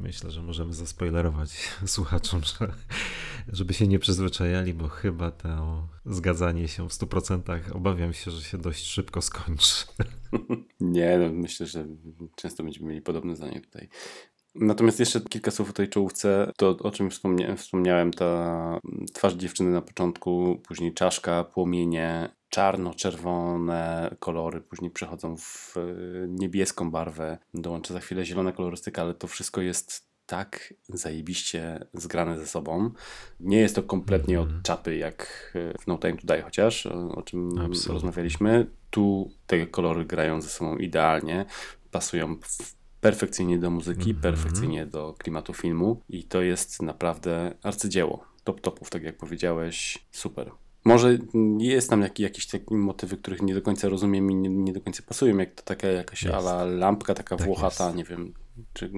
[0.00, 1.50] myślę, że możemy zaspoilerować
[1.86, 2.72] słuchaczom, że,
[3.48, 8.58] żeby się nie przyzwyczajali, bo chyba to zgadzanie się w 100% obawiam się, że się
[8.58, 9.86] dość szybko skończy.
[10.80, 11.86] Nie, no myślę, że
[12.36, 13.88] często będziemy mieli podobne zdanie tutaj.
[14.54, 16.52] Natomiast jeszcze kilka słów o tej czołówce.
[16.56, 18.80] To, o czym wspomnia wspomniałem, ta
[19.12, 25.80] twarz dziewczyny na początku, później czaszka, płomienie, czarno-czerwone kolory, później przechodzą w e,
[26.28, 32.46] niebieską barwę, dołącza za chwilę zielona kolorystyka, ale to wszystko jest tak zajebiście zgrane ze
[32.46, 32.90] sobą.
[33.40, 34.56] Nie jest to kompletnie Mhm.
[34.58, 37.50] od czapy, jak e, w No Time to Die chociaż, o czym
[37.88, 38.66] rozmawialiśmy.
[38.90, 41.44] Tu te kolory grają ze sobą idealnie,
[41.90, 44.22] pasują w perfekcyjnie do muzyki, Mhm.
[44.22, 48.24] perfekcyjnie do klimatu filmu i to jest naprawdę arcydzieło.
[48.44, 50.50] Top topów, tak jak powiedziałeś, super.
[50.84, 51.18] Może
[51.58, 54.80] jest tam jak, jakieś takie motywy, których nie do końca rozumiem i nie, nie do
[54.80, 56.34] końca pasują, jak to taka jakaś Jest.
[56.34, 57.96] ala lampka taka Tak włochata, jest.
[57.96, 58.34] nie wiem,
[58.72, 58.90] czy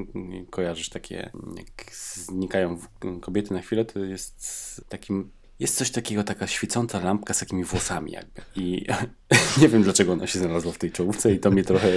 [0.51, 1.90] kojarzysz takie, jak
[2.27, 2.79] znikają
[3.21, 8.12] kobiety na chwilę, to jest takim, jest coś takiego, taka świecąca lampka z takimi włosami
[8.12, 8.87] jakby i
[9.61, 11.88] nie wiem dlaczego ona się znalazła w tej czołówce i to mnie trochę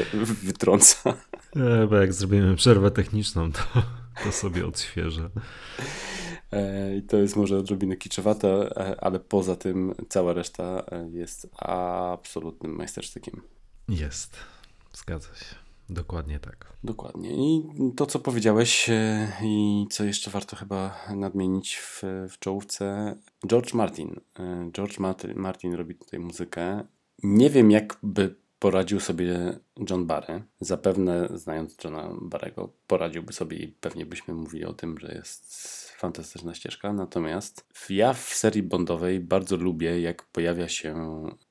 [0.44, 1.14] wytrąca.
[1.56, 3.62] E, Bo jak zrobimy przerwę techniczną, to,
[4.24, 5.30] to sobie odświeżę.
[6.52, 11.48] E, I to jest może odrobinę kiczowate, e, ale poza tym cała reszta e, jest
[11.60, 13.42] absolutnym majstersztykiem.
[13.90, 14.38] Jest.
[14.94, 15.67] Zgadza się.
[15.90, 16.74] Dokładnie tak.
[16.84, 17.30] Dokładnie.
[17.30, 17.64] I
[17.96, 23.16] to, co powiedziałeś e, i co jeszcze warto chyba nadmienić w, w czołówce,
[23.48, 24.20] George Martin.
[24.40, 25.00] E, George
[25.36, 26.84] Martin, robi tutaj muzykę.
[27.24, 30.44] Nie wiem, jak by poradził sobie John Barry.
[30.60, 36.56] Zapewne, znając Johna Barrego, poradziłby sobie i pewnie byśmy mówili o tym, że jest fantastyczna
[36.56, 36.94] ścieżka.
[36.94, 40.96] Natomiast ja w serii Bondowej bardzo lubię, jak pojawia się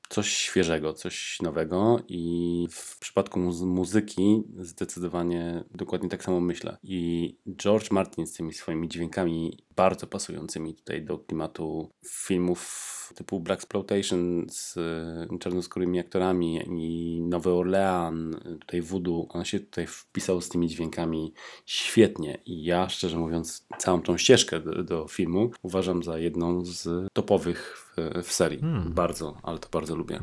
[0.08, 6.76] coś świeżego, coś nowego i w przypadku muzy- muzyki zdecydowanie dokładnie tak samo myślę.
[6.82, 13.62] I George Martin z tymi swoimi dźwiękami bardzo pasującymi tutaj do klimatu filmów typu Black
[13.62, 20.48] Exploitation z y, czarnoskórymi aktorami i Nowy Orlean, tutaj Voodoo, on się tutaj wpisał z
[20.48, 21.32] tymi dźwiękami
[21.66, 27.08] świetnie i ja szczerze mówiąc całą tą ścieżkę do, do filmu uważam za jedną z
[27.12, 28.60] topowych w, w serii.
[28.90, 30.20] Bardzo, ale to bardzo lubię.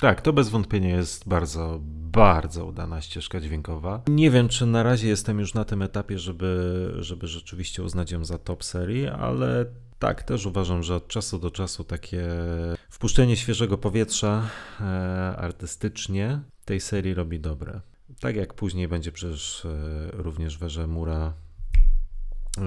[0.00, 1.78] Tak, to bez wątpienia jest bardzo,
[2.12, 4.02] bardzo udana ścieżka dźwiękowa.
[4.08, 8.24] Nie wiem, czy na razie jestem już na tym etapie, żeby, żeby rzeczywiście uznać ją
[8.24, 9.66] za top serii, ale
[9.98, 12.28] tak, też uważam, że od czasu do czasu takie
[12.90, 14.42] wpuszczenie świeżego powietrza
[14.80, 14.84] e,
[15.36, 17.80] artystycznie tej serii robi dobre.
[18.20, 19.68] Tak jak później będzie przecież e,
[20.12, 21.32] również w erze Mura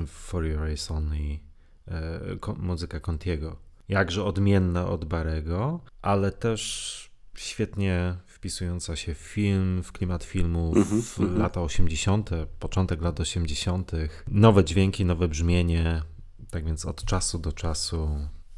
[0.07, 1.39] For Your Eyes Only
[1.87, 3.55] e, ko- muzyka Contiego.
[3.89, 11.37] Jakże odmienna od Barego, ale też świetnie wpisująca się w film, w klimat filmu w
[11.37, 13.91] lata 80., początek lat 80.,
[14.27, 16.01] nowe dźwięki, nowe brzmienie,
[16.49, 18.09] tak więc od czasu do czasu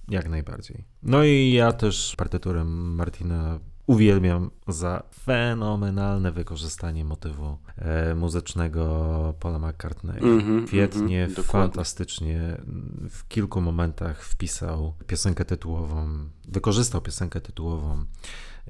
[0.10, 0.84] jak najbardziej.
[1.04, 10.18] No i ja też partyturę Martina uwielbiam za fenomenalne wykorzystanie motywu e, muzycznego Paula McCartney.
[10.18, 11.68] Mhm, Świetnie, mhm, dokładnie.
[11.74, 12.62] fantastycznie.
[13.10, 16.08] W kilku momentach wpisał piosenkę tytułową,
[16.48, 18.06] wykorzystał piosenkę tytułową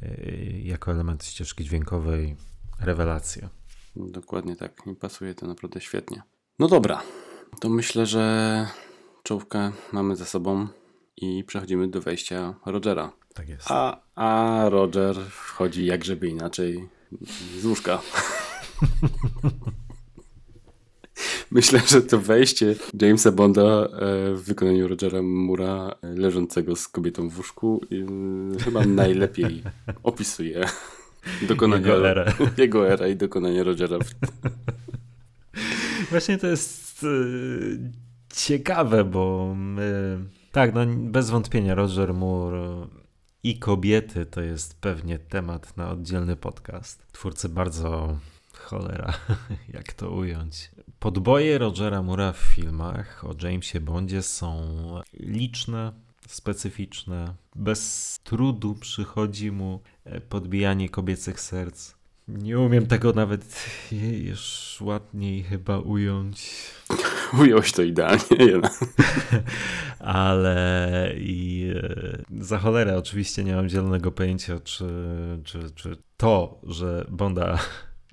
[0.01, 0.07] e,
[0.59, 2.35] jako element ścieżki dźwiękowej.
[2.79, 3.49] Rewelacja.
[3.95, 4.81] Dokładnie tak.
[4.91, 6.21] I pasuje to naprawdę świetnie.
[6.59, 7.01] No dobra,
[7.61, 8.67] to myślę, że
[9.23, 10.67] czołówkę mamy za sobą
[11.17, 13.11] i przechodzimy do wejścia Rogera.
[13.35, 13.65] Tak jest.
[13.69, 16.87] A, a Roger wchodzi jak żeby inaczej
[17.59, 18.01] z łóżka.
[21.51, 23.87] Myślę, że to wejście Jamesa Bonda e,
[24.33, 29.63] w wykonaniu Rogera Mura e, leżącego z kobietą w łóżku e, chyba najlepiej
[30.03, 30.65] opisuje
[31.47, 32.33] dokonanie Jego erę.
[32.57, 33.97] jego era i dokonanie Rogera.
[36.09, 37.05] Właśnie to jest
[38.33, 40.17] ciekawe, bo my,
[40.51, 42.87] tak, no bez wątpienia Roger Moore
[43.45, 47.07] i kobiety to jest pewnie temat na oddzielny podcast.
[47.11, 48.17] Twórcy bardzo
[48.53, 49.13] cholera,
[49.73, 50.71] jak to ująć.
[50.99, 54.61] Podboje Rogera Moore'a w filmach o Jamesie Bondzie są
[55.13, 55.93] liczne,
[56.27, 57.35] specyficzne.
[57.55, 61.93] Bez trudu przychodzi mu e, podbijanie kobiecych serc.
[62.27, 63.69] Nie umiem tego nawet
[64.23, 66.71] już ładniej chyba ująć,
[67.41, 68.61] Ująłeś to idealnie.
[69.99, 74.87] Ale i e, za cholerę oczywiście nie mam zielonego pojęcia, czy,
[75.43, 77.59] czy, czy to, że Bonda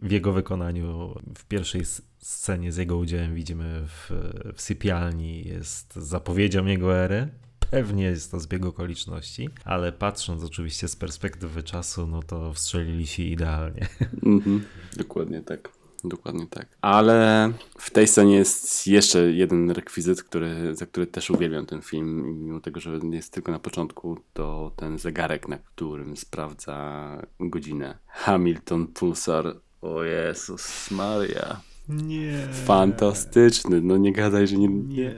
[0.03, 1.83] w jego wykonaniu w pierwszej
[2.19, 4.11] scenie z jego udziałem widzimy w,
[4.55, 7.29] w sypialni jest zapowiedzią jego ery.
[7.73, 13.23] Pewnie jest to zbieg okoliczności, ale patrząc oczywiście z perspektywy czasu, no to wstrzelili się
[13.23, 13.89] idealnie.
[14.27, 14.65] Mhm,
[14.97, 15.69] dokładnie tak.
[16.05, 16.67] Dokładnie tak.
[16.81, 22.39] Ale w tej scenie jest jeszcze jeden rekwizyt, który, za który też uwielbiam ten film.
[22.45, 27.09] Mimo tego, że jest tylko na początku, to ten zegarek, na którym sprawdza
[27.41, 27.99] godzinę.
[28.07, 29.57] Hamilton Pulsar.
[29.83, 31.72] O Jezus Maria.
[31.97, 32.47] Nie.
[32.53, 33.81] Fantastyczny.
[33.81, 34.69] No nie gadaj, że nie...
[34.69, 35.15] Nie.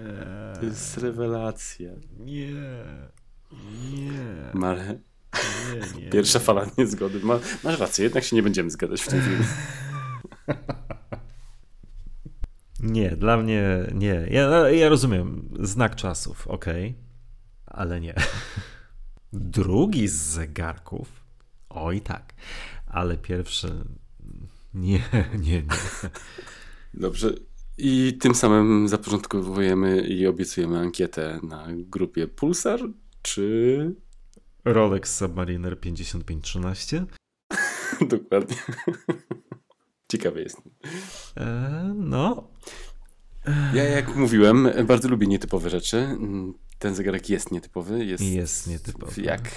[0.60, 1.90] To jest rewelacja.
[2.18, 2.48] Nie.
[3.92, 4.50] Nie.
[4.54, 4.98] Mare...
[5.72, 6.10] Nie, nie.
[6.10, 7.20] Pierwsza fala niezgody.
[7.20, 9.44] Ma, masz rację, jednak się nie będziemy zgadać w tym filmie.
[12.80, 14.26] Nie, dla mnie nie.
[14.30, 16.94] Ja, ja rozumiem, znak czasów, okej,
[17.66, 18.14] ale nie.
[19.32, 21.24] Drugi z zegarków,
[21.68, 22.34] oj tak,
[22.86, 23.84] ale pierwszy
[24.74, 25.02] nie,
[25.38, 25.62] nie, nie.
[26.96, 27.34] Dobrze.
[27.78, 32.80] I tym samym zaporządkowujemy i obiecujemy ankietę na grupie Pulsar,
[33.22, 33.94] czy...
[34.64, 37.06] Rolex Submariner 5513.
[38.08, 38.56] Dokładnie.
[40.12, 40.62] Ciekawy jest.
[41.36, 42.50] E, no,
[43.74, 46.18] Ja, jak mówiłem, bardzo lubię nietypowe rzeczy.
[46.78, 48.04] Ten zegarek jest nietypowy.
[48.04, 49.22] Jest, Jest nietypowy.
[49.22, 49.50] Jak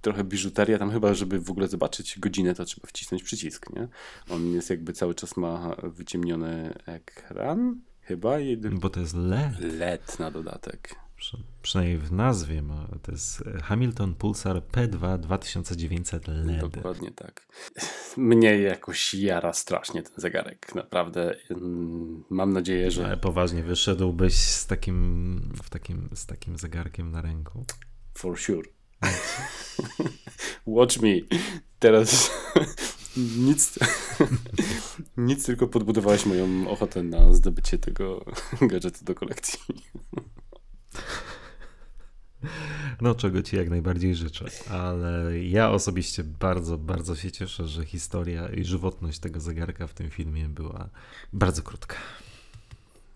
[0.00, 0.78] trochę biżuteria.
[0.78, 3.88] Tam chyba, żeby w ogóle zobaczyć godzinę, to trzeba wcisnąć przycisk, nie?
[4.30, 7.80] On jest jakby cały czas ma wyciemniony ekran.
[8.00, 8.30] Chyba.
[8.72, 10.94] bo to jest LED, LED na dodatek.
[11.16, 16.60] przy, przynajmniej w nazwie ma, to jest Hamilton Pulsar P2 2900 LED.
[16.68, 17.46] Dokładnie tak.
[18.16, 20.74] Mnie jakoś jara strasznie ten zegarek.
[20.74, 21.34] Naprawdę.
[21.50, 27.22] mm, Mam nadzieję, że Ale poważnie wyszedłbyś z takim, w takim, z takim zegarkiem na
[27.22, 27.64] ręku.
[28.14, 28.68] for sure.
[30.66, 31.38] Watch me.
[31.78, 32.30] Teraz
[33.36, 33.78] nic,
[35.16, 38.24] nic tylko podbudowałeś moją ochotę na zdobycie tego
[38.60, 39.58] gadżetu do kolekcji.
[43.00, 48.48] No, czego ci jak najbardziej życzę, ale ja osobiście bardzo, bardzo się cieszę, że historia
[48.48, 50.88] i żywotność tego zegarka w tym filmie była
[51.32, 51.96] bardzo krótka.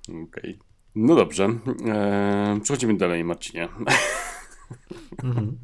[0.09, 0.25] Okej.
[0.25, 0.59] Okay.
[0.95, 1.45] No dobrze.
[1.87, 3.69] Eee, przechodzimy dalej, Marcinie.
[5.23, 5.59] Mhm.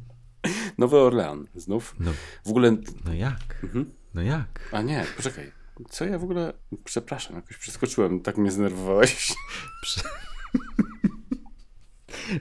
[0.79, 1.95] Nowy Orlean znów.
[1.99, 2.11] No,
[2.45, 2.77] w ogóle.
[3.05, 3.59] No jak?
[3.63, 3.91] Mhm.
[4.13, 4.69] No jak?
[4.71, 5.51] A nie, poczekaj.
[5.89, 6.53] Co ja w ogóle.
[6.83, 8.19] Przepraszam, jakoś przeskoczyłem.
[8.19, 9.33] Tak mnie zdenerwowałeś.
[9.81, 10.01] Prze...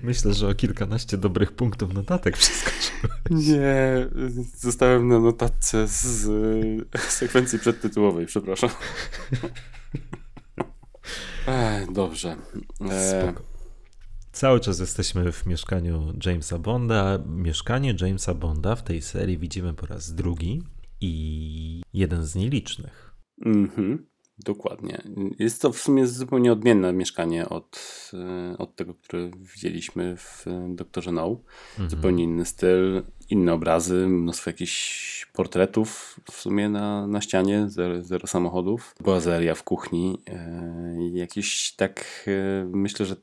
[0.03, 3.13] Myślę, że o kilkanaście dobrych punktów notatek przeskoczyłem.
[3.31, 4.07] Nie,
[4.57, 6.29] zostałem na notatce z
[6.99, 8.71] sekwencji przedtytułowej, przepraszam.
[11.47, 12.37] Ech, dobrze.
[12.91, 13.23] E...
[13.23, 13.48] Spoko.
[14.39, 17.19] Cały czas jesteśmy w mieszkaniu Jamesa Bonda.
[17.27, 20.63] Mieszkanie Jamesa Bonda w tej serii widzimy po raz drugi
[21.01, 23.15] i jeden z nielicznych.
[23.45, 24.07] Mhm.
[24.45, 25.03] Dokładnie.
[25.39, 27.81] Jest to w sumie zupełnie odmienne mieszkanie od,
[28.15, 31.41] e, od tego, które widzieliśmy w Doktorze No.
[31.71, 31.91] Mhm.
[31.91, 38.27] Zupełnie inny styl, inne obrazy, mnóstwo jakichś portretów w sumie na, na ścianie, zero, zero
[38.27, 38.95] samochodów.
[39.01, 40.23] Boazeria w kuchni.
[40.27, 43.17] E, jakieś tak, e, myślę, że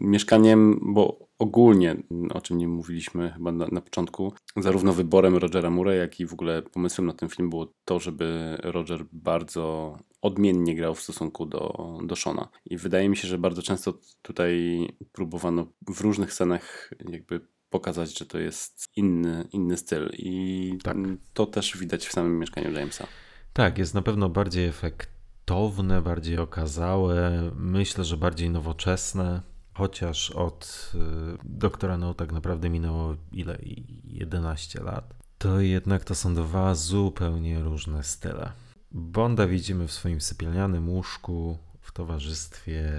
[0.00, 1.96] mieszkaniem, bo ogólnie,
[2.34, 6.32] o czym nie mówiliśmy chyba na, na, początku, zarówno wyborem Rogera Murray, jak i w
[6.32, 11.98] ogóle pomysłem na ten film było to, żeby Roger bardzo odmiennie grał w stosunku do,
[12.04, 12.48] do Shona.
[12.64, 18.26] I wydaje mi się, że bardzo często tutaj próbowano w różnych scenach jakby pokazać, że
[18.26, 20.10] to jest inny, inny styl.
[20.12, 20.96] I tak.
[21.32, 23.06] to też widać w samym mieszkaniu Jamesa.
[23.52, 29.42] Tak, jest na pewno bardziej efektowne, bardziej okazałe, myślę, że bardziej nowoczesne.
[29.78, 30.98] Chociaż od y,
[31.44, 33.58] doktora No tak naprawdę minęło ile?
[34.04, 35.14] 11 lat.
[35.38, 38.52] To jednak to są dwa zupełnie różne style.
[38.90, 42.92] Bonda widzimy w swoim sypialnianym łóżku w towarzystwie,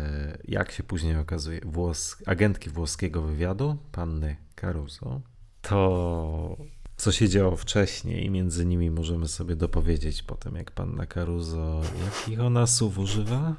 [0.48, 5.22] jak się później okazuje, włos agentki włoskiego wywiadu, panny Caruso.
[5.62, 6.58] To,
[6.98, 12.68] co się działo wcześniej, między nimi możemy sobie dopowiedzieć potem, jak panna Caruso, jakich ona
[12.68, 13.56] słów używa?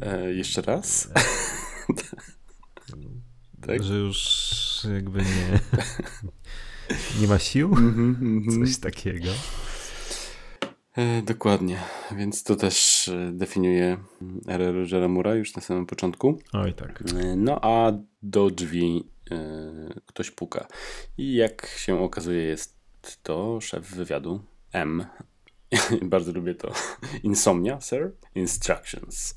[0.00, 1.08] E, jeszcze raz?
[3.66, 3.82] tak?
[3.82, 5.60] Że już jakby nie,
[7.20, 7.74] nie ma sił?
[7.76, 9.28] Mm -hmm, Coś takiego.
[10.96, 11.78] E, dokładnie,
[12.16, 13.98] więc to też e, definiuje
[14.48, 16.38] erę Rogera Mura już na samym początku.
[16.52, 17.02] Oj tak.
[17.02, 17.92] E, no a
[18.22, 19.12] do drzwi
[20.06, 20.66] ktoś puka.
[21.18, 22.76] I jak się okazuje jest
[23.22, 24.40] to szef wywiadu
[24.72, 25.06] M.
[26.02, 26.72] Bardzo lubię to.
[27.22, 28.12] Insomnia, sir?
[28.34, 29.34] Instructions.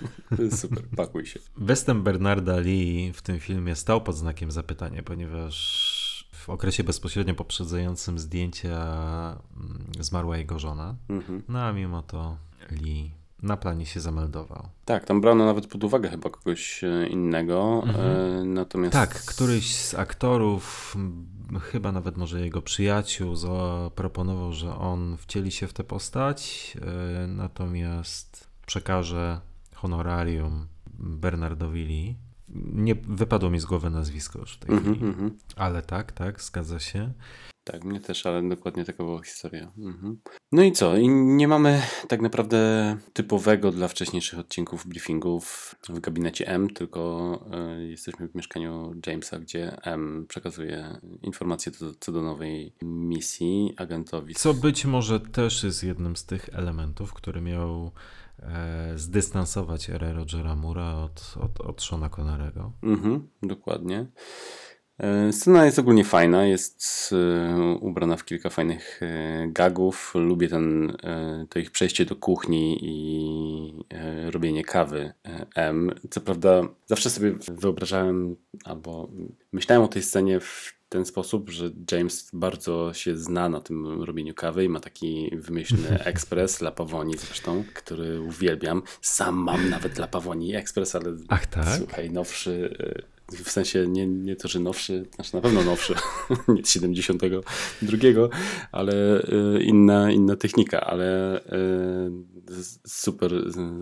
[0.60, 1.40] Super, pakuj się.
[1.56, 6.00] Westem Bernarda Lee w tym filmie stał pod znakiem zapytania, ponieważ
[6.32, 8.76] w okresie bezpośrednio poprzedzającym zdjęcia
[9.56, 10.96] mm, zmarła jego żona.
[11.08, 11.42] Mhm.
[11.48, 12.36] No a mimo to
[12.70, 14.68] Lee na planie się zameldował.
[14.84, 17.82] Tak, tam brano nawet pod uwagę chyba kogoś e, innego.
[17.86, 18.06] Mhm.
[18.06, 18.92] E, natomiast...
[18.92, 20.96] Tak, któryś z aktorów,
[21.60, 26.76] chyba nawet może jego przyjaciół, zaproponował, że on wcieli się w tę postać,
[27.22, 29.40] e, natomiast przekaże
[29.80, 32.16] honorarium Bernardowi Lee.
[32.72, 35.06] Nie wypadło mi z głowy nazwisko już w tej mm -hmm, chwili.
[35.06, 35.30] Mm -hmm.
[35.56, 37.12] Ale tak, tak, zgadza się.
[37.64, 39.72] Tak, mnie też, ale dokładnie taka była historia.
[39.78, 40.20] Mhm.
[40.52, 40.96] No i co?
[40.96, 47.34] I nie mamy tak naprawdę typowego dla wcześniejszych odcinków briefingów w gabinecie M, tylko
[47.78, 54.34] y, jesteśmy w mieszkaniu Jamesa, gdzie M przekazuje informacje co, co do nowej misji agentowi.
[54.34, 57.92] Co być może też jest jednym z tych elementów, który miał
[58.96, 62.72] zdystansować erę Rogera Mura od, od, od Shona Connerego.
[62.82, 64.06] Mhm, dokładnie.
[65.00, 70.12] E, scena jest ogólnie fajna, jest e, ubrana w kilka fajnych e, gagów.
[70.14, 70.96] Lubię ten,
[71.48, 73.84] to ich przejście do kuchni i
[74.30, 75.12] robienie kawy
[75.54, 75.90] M.
[76.10, 79.08] Co prawda, zawsze sobie wyobrażałem albo
[79.52, 84.34] myślałem o tej scenie w ten sposób, że James bardzo się zna na tym robieniu
[84.34, 88.82] kawy i ma taki wymyślny ekspres La Pavoni zresztą, który uwielbiam.
[89.02, 91.78] Sam mam nawet La Pavoni ekspres, ale Ach, tak?
[91.78, 92.76] słuchaj, nowszy
[93.32, 95.94] w sensie nie, nie to, że nowszy, znaczy na pewno nowszy,
[96.48, 98.28] nie z 72,
[98.72, 102.10] ale y, inna, inna technika, ale y,
[102.86, 103.32] super,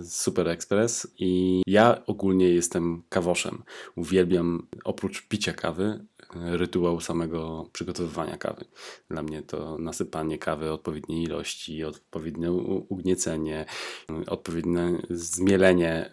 [0.08, 3.62] super ekspres i ja ogólnie jestem kawoszem.
[3.96, 6.04] Uwielbiam oprócz picia kawy
[6.34, 8.64] rytuał samego przygotowywania kawy.
[9.10, 13.66] Dla mnie to nasypanie kawy odpowiedniej ilości, odpowiednie ugniecenie,
[14.26, 16.10] odpowiednie zmielenie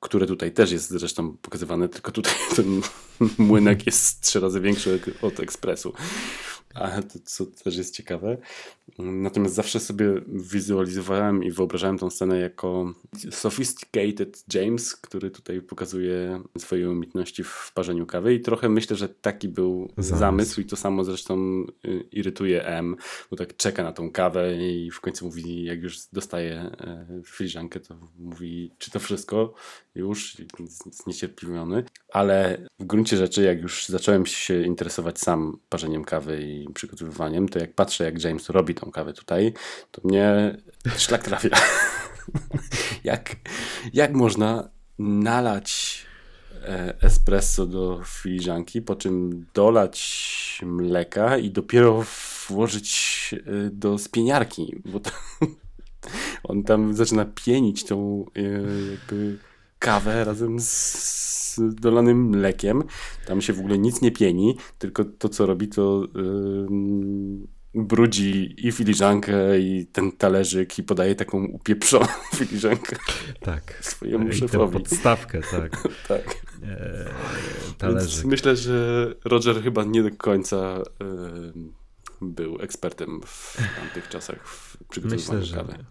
[0.00, 2.80] które tutaj też jest zresztą pokazywane, tylko tutaj ten
[3.38, 5.92] młynek jest trzy razy większy od ekspresu.
[6.74, 8.36] A to, co też jest ciekawe.
[8.98, 12.94] Natomiast zawsze sobie wizualizowałem i wyobrażałem tą scenę jako
[13.30, 18.34] sophisticated James, który tutaj pokazuje swoje umiejętności w parzeniu kawy.
[18.34, 20.60] I trochę myślę, że taki był zamysł, zamysł.
[20.60, 22.96] I to samo zresztą y, irytuje M,
[23.30, 27.80] bo tak czeka na tą kawę i w końcu mówi, jak już dostaje e, filiżankę,
[27.80, 29.54] to mówi, czy to wszystko
[29.94, 30.36] już,
[30.90, 37.48] zniecierpliwiony, ale w gruncie rzeczy, jak już zacząłem się interesować sam parzeniem kawy i przygotowywaniem,
[37.48, 39.52] to jak patrzę, jak James robi tą kawę tutaj,
[39.90, 40.56] to mnie
[40.96, 41.48] szlak trafia.
[43.04, 43.36] jak,
[43.92, 46.00] jak można nalać
[46.62, 52.04] e, espresso do filiżanki, po czym dolać mleka i dopiero
[52.48, 55.10] włożyć e, do spieniarki, bo to,
[56.48, 58.42] on tam zaczyna pienić tą e,
[58.90, 59.38] jakby
[59.80, 62.82] kawę razem z dolanym mlekiem.
[63.26, 66.06] Tam się w ogóle nic nie pieni, tylko to, co robi, to
[67.74, 72.06] yy, brudzi i filiżankę, i ten talerzyk, i podaje taką upieprzoną
[72.36, 72.96] filiżankę
[73.40, 73.78] tak.
[73.80, 74.72] swojemu I szefowi.
[74.72, 75.88] podstawkę, tak.
[76.08, 76.36] tak.
[76.62, 77.06] Eee,
[77.78, 78.10] talerzyk.
[78.10, 81.52] Więc myślę, że Roger chyba nie do końca yy,
[82.20, 85.84] był ekspertem w tamtych czasach w przygotowywaniu myślę, kawy.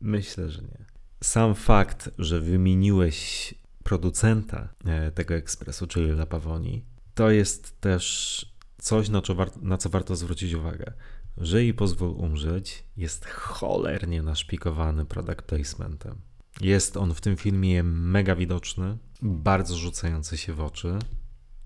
[0.00, 0.95] Myślę, że nie
[1.26, 8.46] sam fakt, że wymieniłeś producenta e, tego ekspresu, czyli La Pavoni, to jest też
[8.78, 10.92] coś, na co, war- na co warto zwrócić uwagę.
[11.38, 16.20] Żyj i pozwól umrzeć jest cholernie naszpikowany product placementem.
[16.60, 20.98] Jest on w tym filmie mega widoczny, bardzo rzucający się w oczy.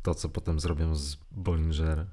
[0.03, 2.07] To, co potem zrobią z Bollinger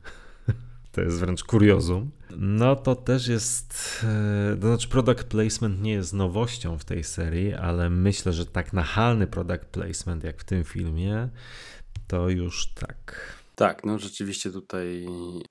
[0.97, 6.13] to jest wręcz kuriozum, no to też jest, e, to znaczy product placement nie jest
[6.13, 11.29] nowością w tej serii, ale myślę, że tak nachalny product placement jak w tym filmie,
[12.07, 13.37] to już tak.
[13.55, 15.07] Tak, no rzeczywiście tutaj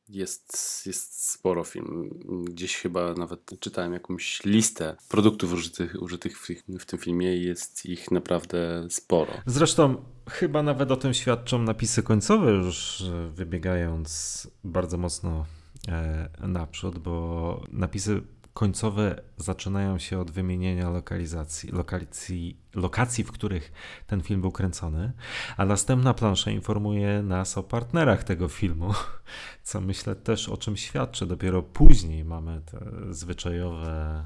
[0.09, 2.11] jest, jest sporo film.
[2.45, 7.87] Gdzieś chyba nawet czytałem jakąś listę produktów użytych, użytych w, w tym filmie i jest
[7.87, 9.33] ich naprawdę sporo.
[9.47, 15.47] Zresztą chyba nawet o tym świadczą napisy końcowe, już wybiegając bardzo mocno
[15.89, 18.23] e, naprzód, bo napisy
[18.57, 23.73] końcowe zaczynają się od wymienienia lokalizacji, lokacji, lokacji, w których
[24.07, 25.13] ten film był kręcony,
[25.57, 28.95] a następna plansza informuje nas o partnerach tego filmu,
[29.63, 31.27] co myślę też o czym świadczy.
[31.27, 32.79] Dopiero później mamy te
[33.11, 34.25] zwyczajowe,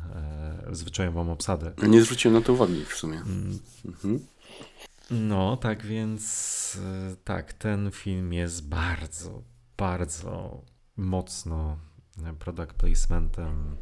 [0.71, 1.73] e, zwyczajową obsadę.
[1.89, 3.17] Nie zwróciłem na to uwagi w sumie.
[3.17, 3.59] Mm.
[3.85, 4.21] Mhm.
[5.11, 6.79] No, tak więc
[7.13, 9.43] e, tak, ten film jest bardzo,
[9.77, 10.63] bardzo
[10.97, 11.77] mocno
[12.39, 13.77] product placementem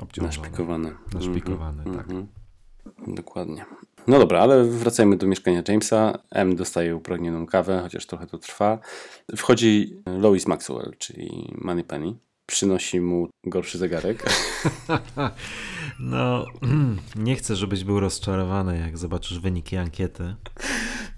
[0.00, 0.48] obciążone.
[0.48, 0.94] Naszpikowane.
[1.14, 2.10] Naszpikowane, mm -hmm, tak.
[2.10, 3.14] Mm -hmm.
[3.14, 3.64] Dokładnie.
[4.06, 6.18] No dobra, ale wracajmy do mieszkania Jamesa.
[6.30, 8.78] M dostaje upragnioną kawę, chociaż trochę to trwa.
[9.36, 12.14] Wchodzi Lois Maxwell, czyli Moneypenny.
[12.46, 14.22] Przynosi mu gorszy zegarek.
[16.00, 16.46] No,
[17.16, 20.34] nie chcę, żebyś był rozczarowany, jak zobaczysz wyniki ankiety.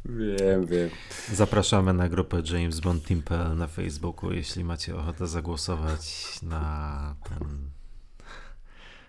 [0.05, 0.91] Wiem, wiem.
[1.33, 7.70] Zapraszamy na grupę James Bond Team.pl na Facebooku, jeśli macie ochotę zagłosować na ten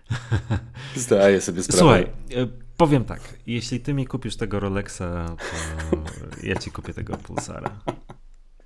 [0.96, 1.78] Zdaję sobie sprawę.
[1.78, 2.02] Słuchaj,
[2.42, 3.20] e, powiem tak.
[3.46, 5.96] Jeśli ty mi kupisz tego Rolexa, to
[6.42, 7.80] ja ci kupię tego Pulsara.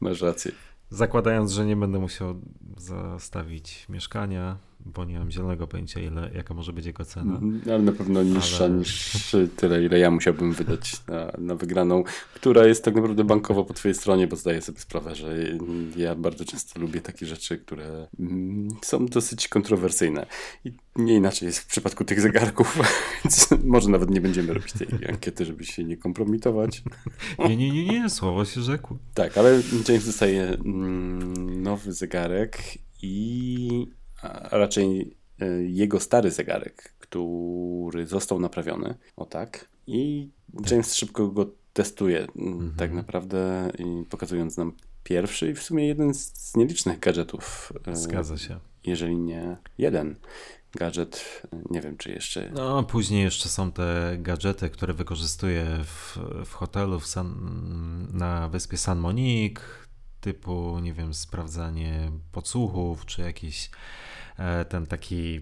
[0.01, 0.53] Masz rację.
[0.93, 2.34] Zakładając, że nie będę musiał
[2.76, 4.57] zastawić mieszkania,
[4.87, 7.35] bo nie mam zielonego pojęcia, ile, jaka może być jego cena.
[7.35, 8.74] Mhm, ale na pewno niższa ale...
[8.74, 9.16] niż
[9.57, 12.05] tyle, ile ja musiałbym wydać na, na wygraną,
[12.35, 15.37] która jest tak naprawdę bankowo po twojej stronie, bo zdaję sobie sprawę, że
[15.97, 20.26] ja bardzo często lubię takie rzeczy, które mm, są dosyć kontrowersyjne.
[20.64, 22.78] I nie inaczej jest w przypadku tych zegarków,
[23.24, 26.83] więc może nawet nie będziemy robić tej ankiety, żeby się nie kompromitować.
[27.49, 28.99] Nie, nie, nie, nie, słowo się rzekło.
[29.14, 32.62] Tak, ale James dostaje mm, nowy zegarek
[33.03, 33.87] i
[34.23, 40.29] a raczej e, jego stary zegarek, który został naprawiony, o tak, i
[40.70, 40.97] James tak.
[40.97, 42.73] szybko go testuje mhm.
[42.77, 43.70] tak naprawdę,
[44.11, 44.73] pokazując nam
[45.05, 47.73] pierwszy i w sumie jeden z nielicznych gadżetów.
[47.87, 48.59] E, Zgadza się.
[48.87, 50.16] Jeżeli nie jeden
[50.75, 52.51] gadżet, nie wiem czy jeszcze.
[52.55, 58.77] No, później jeszcze są te gadżety, które wykorzystuje w, w hotelu w San, na wyspie
[58.77, 59.62] San Monique,
[60.20, 64.12] typu, nie wiem, sprawdzanie podsłuchów, czy jakieś E,
[64.68, 65.41] ten taki e,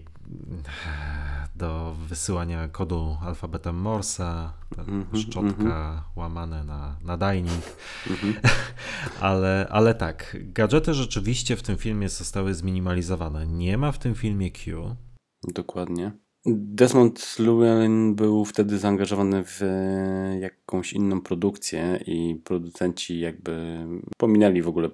[1.55, 6.01] do wysyłania kodu alfabetem Morsa, mm -hmm, szczotka mm -hmm.
[6.15, 7.75] łamane na nadajnik.
[8.09, 8.49] Mm -hmm.
[9.29, 13.47] ale, ale tak, gadżety rzeczywiście w tym filmie zostały zminimalizowane.
[13.47, 14.95] Nie ma w tym filmie Q.
[15.53, 16.11] Dokładnie.
[16.45, 19.61] Desmond Llewellyn był wtedy zaangażowany w
[20.39, 23.85] jakąś inną produkcję i producenci jakby
[24.17, 24.89] pominęli w ogóle,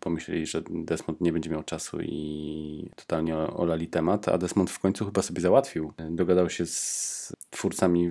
[0.00, 5.04] pomyśleli, że Desmond nie będzie miał czasu i totalnie olali temat, a Desmond w końcu
[5.04, 5.92] chyba sobie załatwił.
[6.10, 7.12] Dogadał się z
[7.50, 8.10] twórcami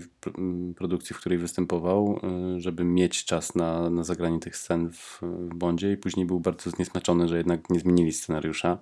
[0.75, 2.19] produkcji, w której występował,
[2.57, 5.21] y, żeby mieć czas na, na zagranie tych scen w
[5.55, 8.77] Bondzie i później był bardzo zniesmaczony, że jednak nie zmienili scenariusza,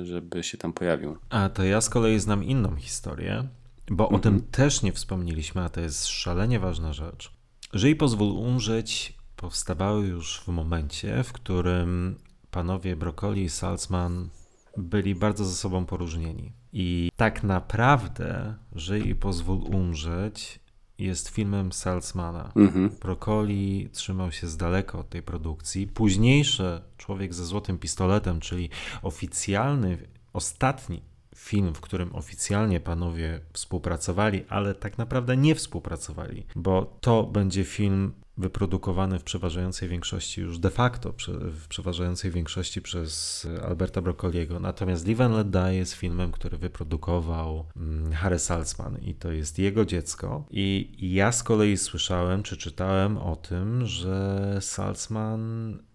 [0.00, 1.16] y, żeby się tam pojawił.
[1.30, 3.41] A to ja z kolei znam inną historię,
[3.90, 4.50] bo o tym mhm.
[4.52, 7.32] też nie wspomnieliśmy, a to jest szalenie ważna rzecz.
[7.72, 12.16] Żyj pozwól umrzeć powstawały już w momencie, w którym
[12.50, 14.28] panowie Broccoli i Salzman
[14.76, 16.52] byli bardzo ze sobą poróżnieni.
[16.72, 20.60] I tak naprawdę Żyj i pozwól umrzeć
[20.98, 22.52] jest filmem Salzmana.
[22.56, 22.90] Mhm.
[23.00, 25.86] Broccoli trzymał się z daleka od tej produkcji.
[25.86, 28.70] Późniejszy Człowiek ze złotym pistoletem, czyli
[29.02, 29.98] oficjalny,
[30.32, 31.02] ostatni
[31.42, 38.12] film, w którym oficjalnie panowie współpracowali, ale tak naprawdę nie współpracowali, bo to będzie film
[38.38, 44.60] wyprodukowany w przeważającej większości już de facto w przeważającej większości przez Alberta Broccoliego.
[44.60, 49.58] Natomiast Live and Let Die jest filmem, który wyprodukował mm, Harry Salzman i to jest
[49.58, 50.44] jego dziecko.
[50.50, 55.91] I ja z kolei słyszałem czy czytałem o tym, że Salzman E,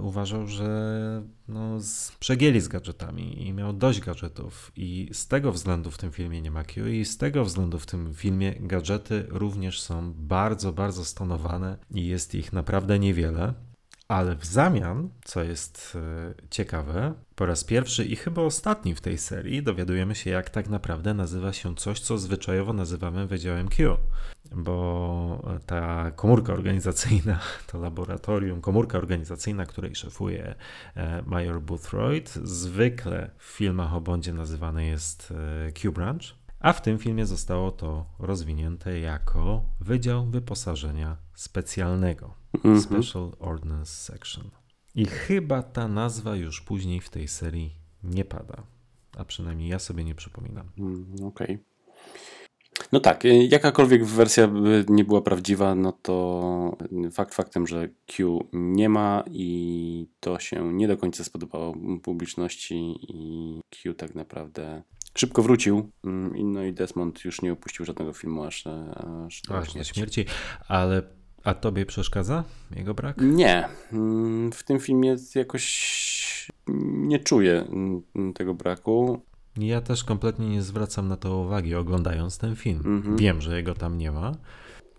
[0.00, 1.78] uważał, że no,
[2.20, 4.72] przegieli z gadżetami i miał dość gadżetów.
[4.76, 7.86] I z tego względu w tym filmie nie ma Q i z tego względu w
[7.86, 13.54] tym filmie gadżety również są bardzo, bardzo stonowane i jest ich naprawdę niewiele.
[14.12, 19.18] Ale w zamian, co jest e, ciekawe, po raz pierwszy i chyba ostatni w tej
[19.18, 23.96] serii dowiadujemy się, jak tak naprawdę nazywa się coś, co zwyczajowo nazywamy Wydziałem Q.
[24.54, 27.40] Bo ta komórka organizacyjna,
[27.72, 30.54] to laboratorium, komórka organizacyjna, której szefuje
[30.94, 35.34] e, Major Boothroyd, zwykle w filmach o Bondzie nazywane jest
[35.68, 42.41] e, Q-Branch, a w tym filmie zostało to rozwinięte jako Wydział Wyposażenia Specjalnego.
[42.54, 42.80] Mhm.
[42.80, 44.50] Special Ordnance Section.
[44.94, 48.62] I chyba ta nazwa już później w tej serii nie pada.
[49.16, 50.68] A przynajmniej ja sobie nie przypominam.
[50.78, 51.26] Mm, okej.
[51.26, 51.58] Okay.
[52.92, 56.76] No tak, y, jakakolwiek wersja by nie była prawdziwa, no to
[57.12, 63.60] fakt faktem, że Q nie ma i to się nie do końca spodobało publiczności i
[63.70, 64.82] Q tak naprawdę
[65.14, 65.90] szybko wrócił.
[66.04, 68.64] Mm, no i Desmond już nie opuścił żadnego filmu aż,
[69.26, 69.94] aż do śmierci.
[69.94, 70.24] śmierci.
[70.68, 71.02] Ale
[71.44, 72.44] a tobie przeszkadza
[72.76, 73.16] jego brak?
[73.20, 73.68] Nie.
[73.92, 76.50] Mm, w tym filmie jakoś
[76.92, 77.64] nie czuję
[78.14, 79.22] mm, tego braku.
[79.56, 82.82] Ja też kompletnie nie zwracam na to uwagi, oglądając ten film.
[82.84, 83.18] Mm -hmm.
[83.18, 84.32] Wiem, że jego tam nie ma.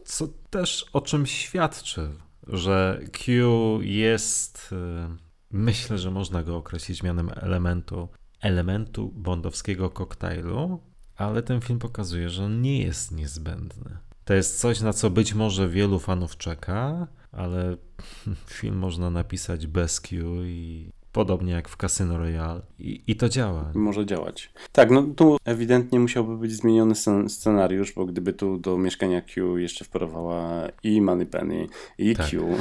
[0.05, 2.09] Co też o czym świadczy,
[2.47, 4.69] że Q jest.
[4.71, 5.17] Y,
[5.51, 8.07] myślę, że można go określić mianem elementu,
[8.41, 10.79] elementu bondowskiego koktajlu,
[11.15, 13.97] ale ten film pokazuje, że on nie jest niezbędny.
[14.25, 17.77] To jest coś, na co być może wielu fanów czeka, ale
[18.57, 23.71] film można napisać bez Q i podobnie jak w Casino Royale i, i to działa.
[23.75, 24.53] Może działać.
[24.71, 26.95] Tak, no tu ewidentnie musiałby być zmieniony
[27.27, 31.67] scenariusz, bo gdyby tu do mieszkania Q jeszcze wparowała i Moneypenny
[31.97, 32.29] i tak.
[32.29, 32.57] Q,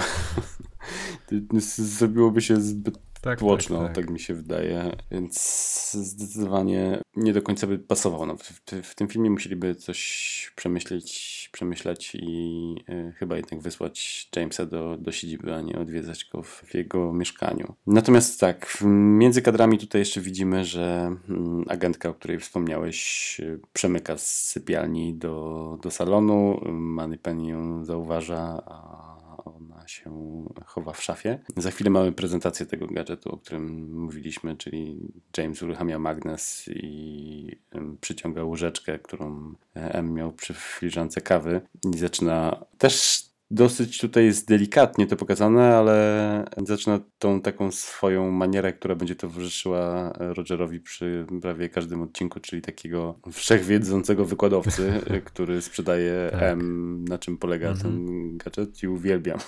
[1.98, 3.96] zrobiłoby się zbyt tak, tłoczno, tak, tak.
[3.96, 8.26] tak, mi się wydaje, więc zdecydowanie nie do końca by pasował.
[8.26, 8.42] No, w,
[8.82, 15.12] w, tym filmie musieliby coś przemyśleć, przemyśleć i y, chyba jednak wysłać Jamesa do, do
[15.12, 17.74] siedziby, a nie odwiedzać go w, w jego mieszkaniu.
[17.86, 18.78] Natomiast tak,
[19.18, 25.14] między kadrami tutaj jeszcze widzimy, że mm, agentka, o której wspomniałeś, y, przemyka z sypialni
[25.14, 26.60] do, do salonu.
[26.72, 29.11] Manny Penny ją zauważa, a
[29.88, 30.10] się
[30.66, 31.38] chowa w szafie.
[31.56, 35.00] Za chwilę mamy prezentację tego gadżetu, o którym mówiliśmy, czyli
[35.36, 37.58] James uruchamia magnes i
[38.00, 41.60] przyciąga łyżeczkę, którą M miał przy filiżance kawy
[41.94, 48.72] i zaczyna też dosyć tutaj jest delikatnie to pokazane, ale zaczyna tą taką swoją manierę,
[48.72, 56.42] która będzie towarzyszyła Rogerowi przy prawie każdym odcinku, czyli takiego wszechwiedzącego wykładowcy, który sprzedaje tak.
[56.42, 57.92] M, na czym polega mhm.
[57.92, 59.38] ten gadżet i uwielbiam,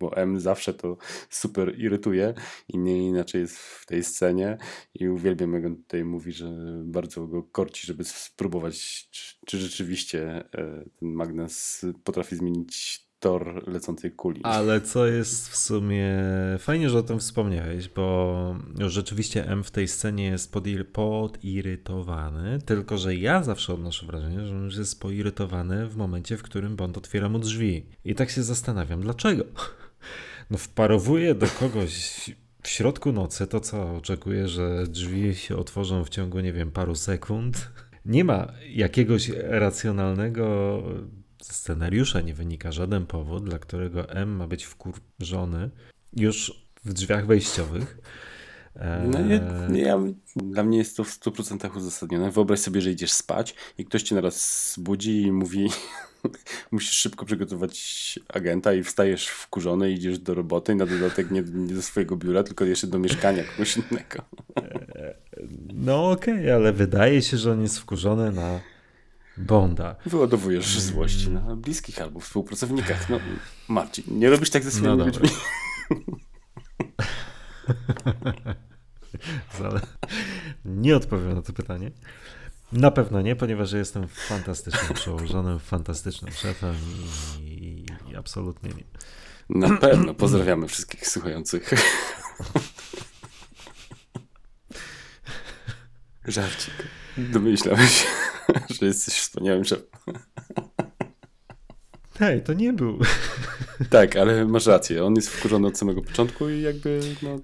[0.00, 0.96] bo M zawsze to
[1.30, 2.34] super irytuje
[2.68, 4.58] i nie inaczej jest w tej scenie
[4.94, 6.50] i uwielbiam, jak on tutaj mówi, że
[6.84, 14.12] bardzo go korci, żeby spróbować, czy, czy rzeczywiście e, ten magnes potrafi zmienić tor lecącej
[14.12, 14.40] kuli.
[14.44, 16.16] Ale co jest w sumie
[16.58, 20.52] fajnie, że o tym wspomniałeś, bo rzeczywiście M w tej scenie jest
[20.92, 26.42] podirytowany, tylko że ja zawsze odnoszę wrażenie, że on już jest poirytowany w momencie, w
[26.42, 27.86] którym Bond otwiera mu drzwi.
[28.04, 29.44] I tak się zastanawiam, dlaczego?
[30.50, 32.20] No wparowuje do kogoś
[32.62, 36.94] w środku nocy, to co oczekuje, że drzwi się otworzą w ciągu, nie wiem, paru
[36.94, 37.70] sekund
[38.04, 40.82] Nie ma jakiegoś racjonalnego
[41.42, 45.70] scenariusza, nie wynika żaden powód, dla którego M ma być wkurzony
[46.16, 47.98] już w drzwiach wejściowych.
[49.12, 49.98] No nie, nie, ja,
[50.36, 52.30] dla mnie jest to w 100% uzasadnione.
[52.30, 55.68] Wyobraź sobie, że idziesz spać i ktoś cię naraz budzi i mówi
[56.70, 61.74] musisz szybko przygotować agenta i wstajesz wkurzony, idziesz do roboty i na dodatek nie, nie
[61.74, 64.22] do swojego biura, tylko jeszcze do mieszkania kogoś innego.
[65.74, 68.60] No okej, okay, ale wydaje się, że on jest wkurzony na
[69.38, 69.96] Bonda.
[70.06, 73.08] Wyładowujesz złości na bliskich albo współpracownikach.
[73.08, 73.20] No
[73.68, 75.28] Marcin, nie robisz tak ze swoimi no ludźmi.
[80.64, 81.90] nie odpowiem na to pytanie.
[82.72, 86.74] Na pewno nie, ponieważ jestem fantastycznym przełożonym, fantastycznym szefem
[87.40, 88.84] i, i absolutnie nie.
[89.60, 90.14] Na pewno.
[90.14, 91.70] Pozdrawiamy wszystkich słuchających.
[96.24, 96.74] Żarcik.
[97.18, 98.06] Domyślałem się,
[98.80, 99.86] że jesteś wspaniałym szefem.
[102.18, 102.98] Hej, to nie był.
[103.90, 105.04] Tak, ale masz rację.
[105.04, 107.36] On jest wkurzony od samego początku i jakby no,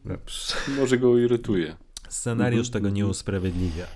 [0.78, 1.76] może go irytuje.
[2.08, 3.86] Scenariusz tego nie usprawiedliwia.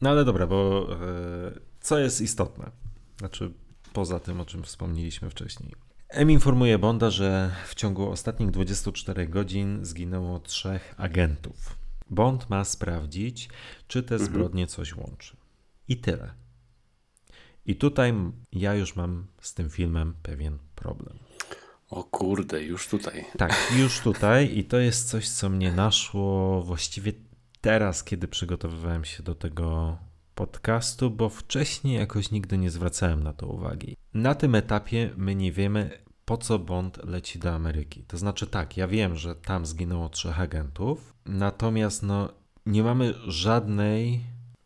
[0.00, 2.70] No ale dobra, bo e, co jest istotne?
[3.18, 3.52] Znaczy,
[3.92, 5.72] poza tym, o czym wspomnieliśmy wcześniej.
[6.08, 11.76] M informuje Bonda, że w ciągu ostatnich 24 godzin zginęło trzech agentów.
[12.10, 13.48] Bond ma sprawdzić,
[13.88, 14.30] czy te mhm.
[14.30, 15.36] zbrodnie coś łączy.
[15.88, 16.34] I tyle.
[17.66, 18.14] I tutaj
[18.52, 21.18] ja już mam z tym filmem pewien problem.
[21.90, 23.24] O kurde, już tutaj.
[23.38, 27.12] Tak, już tutaj i to jest coś, co mnie naszło właściwie
[27.60, 29.98] teraz, kiedy przygotowywałem się do tego
[30.34, 33.96] podcastu, bo wcześniej jakoś nigdy nie zwracałem na to uwagi.
[34.14, 38.02] Na tym etapie my nie wiemy, po co Bond leci do Ameryki.
[38.02, 42.28] To znaczy tak, ja wiem, że tam zginęło trzech agentów, natomiast no,
[42.66, 44.20] nie mamy żadnej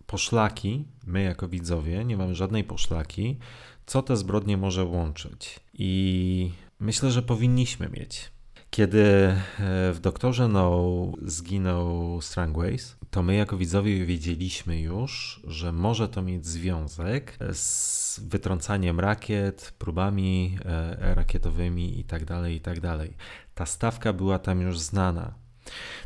[0.06, 3.38] poszlaki, my jako widzowie, nie mamy żadnej poszlaki,
[3.86, 5.60] co te zbrodnie może łączyć.
[5.74, 6.50] I
[6.80, 8.30] myślę, że powinniśmy mieć.
[8.70, 9.36] Kiedy e,
[9.92, 10.92] w Doktorze No
[11.22, 19.00] zginął Strangways, to my jako widzowie wiedzieliśmy już, że może to mieć związek z wytrącaniem
[19.00, 22.98] rakiet, próbami e, rakietowymi itd., tak itd.
[22.98, 23.08] Tak
[23.54, 25.34] Ta stawka była tam już znana.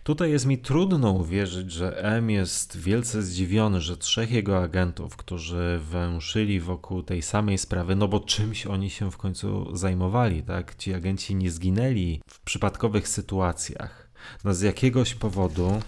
[0.03, 5.81] Tutaj jest mi trudno uwierzyć, że M jest wielce zdziwiony, że trzech jego agentów, którzy
[5.91, 10.75] węszyli wokół tej samej sprawy, no bo czymś oni się w końcu zajmowali, tak?
[10.75, 14.11] Ci agenci nie zginęli w przypadkowych sytuacjach.
[14.45, 15.81] No z jakiegoś powodu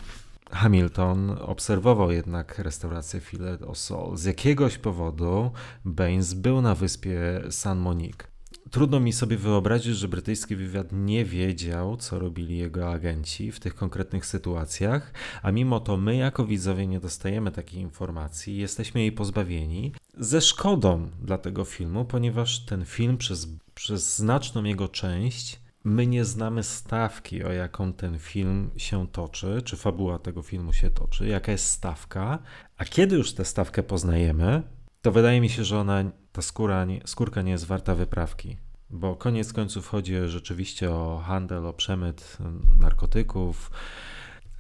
[0.51, 4.16] Hamilton obserwował jednak restaurację Filet o Sol.
[4.16, 5.51] Z jakiegoś powodu
[5.84, 8.36] Baines był na wyspie San Monique.
[8.70, 13.74] Trudno mi sobie wyobrazić, że brytyjski wywiad nie wiedział, co robili jego agenci w tych
[13.74, 19.92] konkretnych sytuacjach, a mimo to my, jako widzowie, nie dostajemy takiej informacji, jesteśmy jej pozbawieni.
[20.18, 26.24] Ze szkodą dla tego filmu, ponieważ ten film przez, przez znaczną jego część my nie
[26.24, 31.53] znamy stawki, o jaką ten film się toczy, czy fabuła tego filmu się toczy, jaka
[31.53, 32.39] jest stawka,
[32.78, 34.62] a kiedy już tę stawkę poznajemy,
[35.03, 38.57] to wydaje mi się, że ona, ta skóra, skórka nie jest warta wyprawki.
[38.91, 42.39] Bo koniec końców chodzi rzeczywiście o handel, o przemyt
[42.80, 43.70] narkotyków,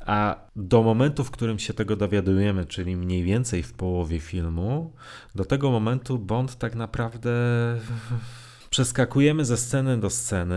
[0.00, 4.92] a do momentu, w którym się tego dowiadujemy, czyli mniej więcej w połowie filmu,
[5.34, 7.30] do tego momentu Bond tak naprawdę
[8.76, 10.56] przeskakujemy ze sceny do sceny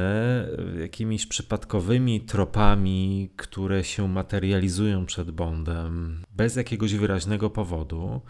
[0.82, 8.22] jakimiś przypadkowymi tropami, które się materializują przed Bondem bez jakiegoś wyraźnego powodu.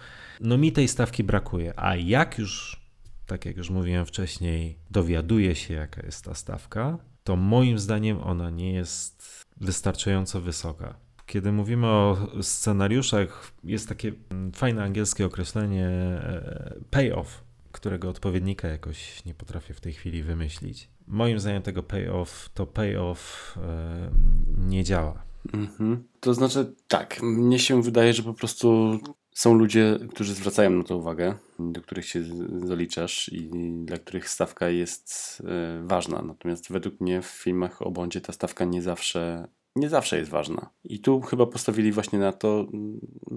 [0.41, 2.81] No mi tej stawki brakuje, a jak już,
[3.25, 8.49] tak jak już mówiłem wcześniej, dowiaduje się jaka jest ta stawka, to moim zdaniem ona
[8.49, 10.95] nie jest wystarczająco wysoka.
[11.25, 14.11] Kiedy mówimy o scenariuszach, jest takie
[14.55, 20.89] fajne angielskie określenie e, payoff, którego odpowiednika jakoś nie potrafię w tej chwili wymyślić.
[21.07, 24.11] Moim zdaniem tego payoff, to payoff e,
[24.57, 25.23] nie działa.
[25.53, 26.03] Mhm.
[26.19, 28.99] To znaczy tak, mnie się wydaje, że po prostu
[29.31, 32.23] są ludzie, którzy zwracają na to uwagę, do których się
[32.67, 33.49] zaliczasz i
[33.85, 36.21] dla których stawka jest e, ważna.
[36.21, 40.69] Natomiast według mnie w filmach o Bondzie ta stawka nie zawsze nie zawsze jest ważna.
[40.83, 42.67] I tu chyba postawili właśnie na to,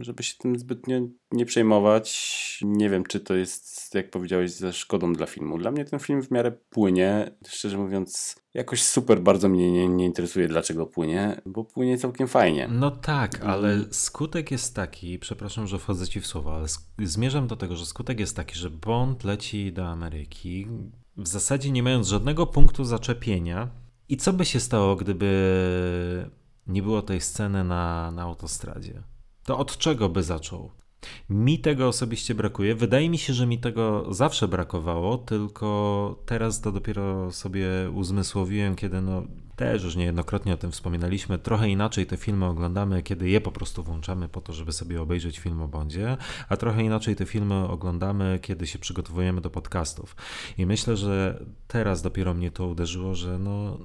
[0.00, 1.00] żeby się tym zbytnio
[1.32, 2.58] nie przejmować.
[2.64, 5.58] Nie wiem, czy to jest, jak powiedziałeś, ze szkodą dla filmu.
[5.58, 7.30] Dla mnie ten film w miarę płynie.
[7.48, 12.68] Szczerze mówiąc, jakoś super bardzo mnie nie, nie interesuje, dlaczego płynie, bo płynie całkiem fajnie.
[12.70, 16.66] No tak, ale skutek jest taki, przepraszam, że wchodzę ci w słowo, ale
[16.98, 20.66] zmierzam do tego, że skutek jest taki, że Bond leci do Ameryki,
[21.16, 23.81] w zasadzie nie mając żadnego punktu zaczepienia,
[24.12, 26.30] i co by się stało, gdyby
[26.66, 29.02] nie było tej sceny na, na autostradzie?
[29.44, 30.70] To od czego by zaczął?
[31.28, 32.74] Mi tego osobiście brakuje.
[32.74, 39.00] Wydaje mi się, że mi tego zawsze brakowało, tylko teraz to dopiero sobie uzmysłowiłem, kiedy
[39.00, 39.22] no
[39.56, 43.82] też już niejednokrotnie o tym wspominaliśmy, trochę inaczej te filmy oglądamy, kiedy je po prostu
[43.82, 46.16] włączamy po to, żeby sobie obejrzeć film o Bondzie,
[46.48, 50.16] a trochę inaczej te filmy oglądamy, kiedy się przygotowujemy do podcastów.
[50.58, 53.78] I myślę, że teraz dopiero mnie to uderzyło, że no,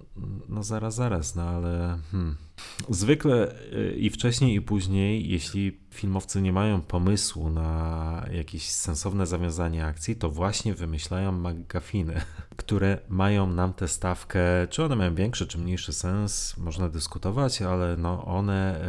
[0.49, 2.47] no zaraz, zaraz, no ale hmm.
[2.89, 9.86] Zwykle y, i wcześniej i później, jeśli filmowcy nie mają pomysłu na jakieś sensowne zawiązanie
[9.86, 12.22] akcji, to właśnie wymyślają McGuffiny,
[12.55, 14.39] które mają nam tę stawkę,
[14.70, 18.82] czy one mają większy czy mniejszy sens, można dyskutować, ale no one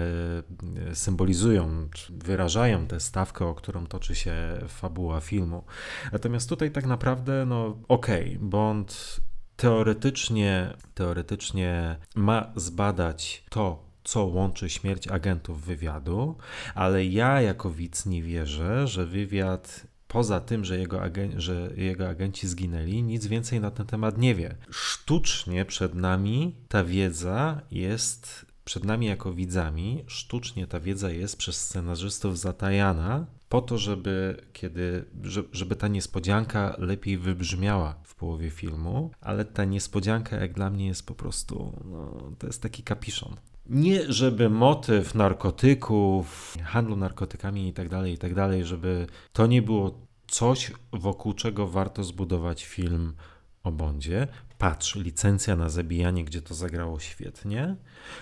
[0.91, 4.35] y, symbolizują, wyrażają tę stawkę, o którą toczy się
[4.69, 5.64] fabuła filmu.
[6.12, 9.21] Natomiast tutaj tak naprawdę, no okej, okay, Bond
[9.59, 16.37] teoretycznie, teoretycznie ma zbadać to, co łączy śmierć agentów wywiadu,
[16.75, 22.09] ale ja jako widz nie wierzę, że wywiad poza tym, że jego, agen że jego
[22.09, 24.57] agenci zginęli, nic więcej na ten temat nie wie.
[24.71, 31.61] Sztucznie przed nami ta wiedza jest, przed nami jako widzami, sztucznie ta wiedza jest przez
[31.61, 35.05] scenarzystów zatajana, po to, żeby kiedy,
[35.53, 41.07] żeby ta niespodzianka lepiej wybrzmiała w połowie filmu, ale ta niespodzianka jak dla mnie jest
[41.07, 43.36] po prostu, no, to jest taki kapiszon.
[43.66, 49.62] Nie, żeby motyw narkotyków, handlu narkotykami i tak dalej, i tak dalej, żeby to nie
[49.62, 53.14] było coś, wokół czego warto zbudować film
[53.62, 54.28] o Bondzie.
[54.59, 57.76] Patrz, licencja na zabijanie, gdzie to zagrało świetnie,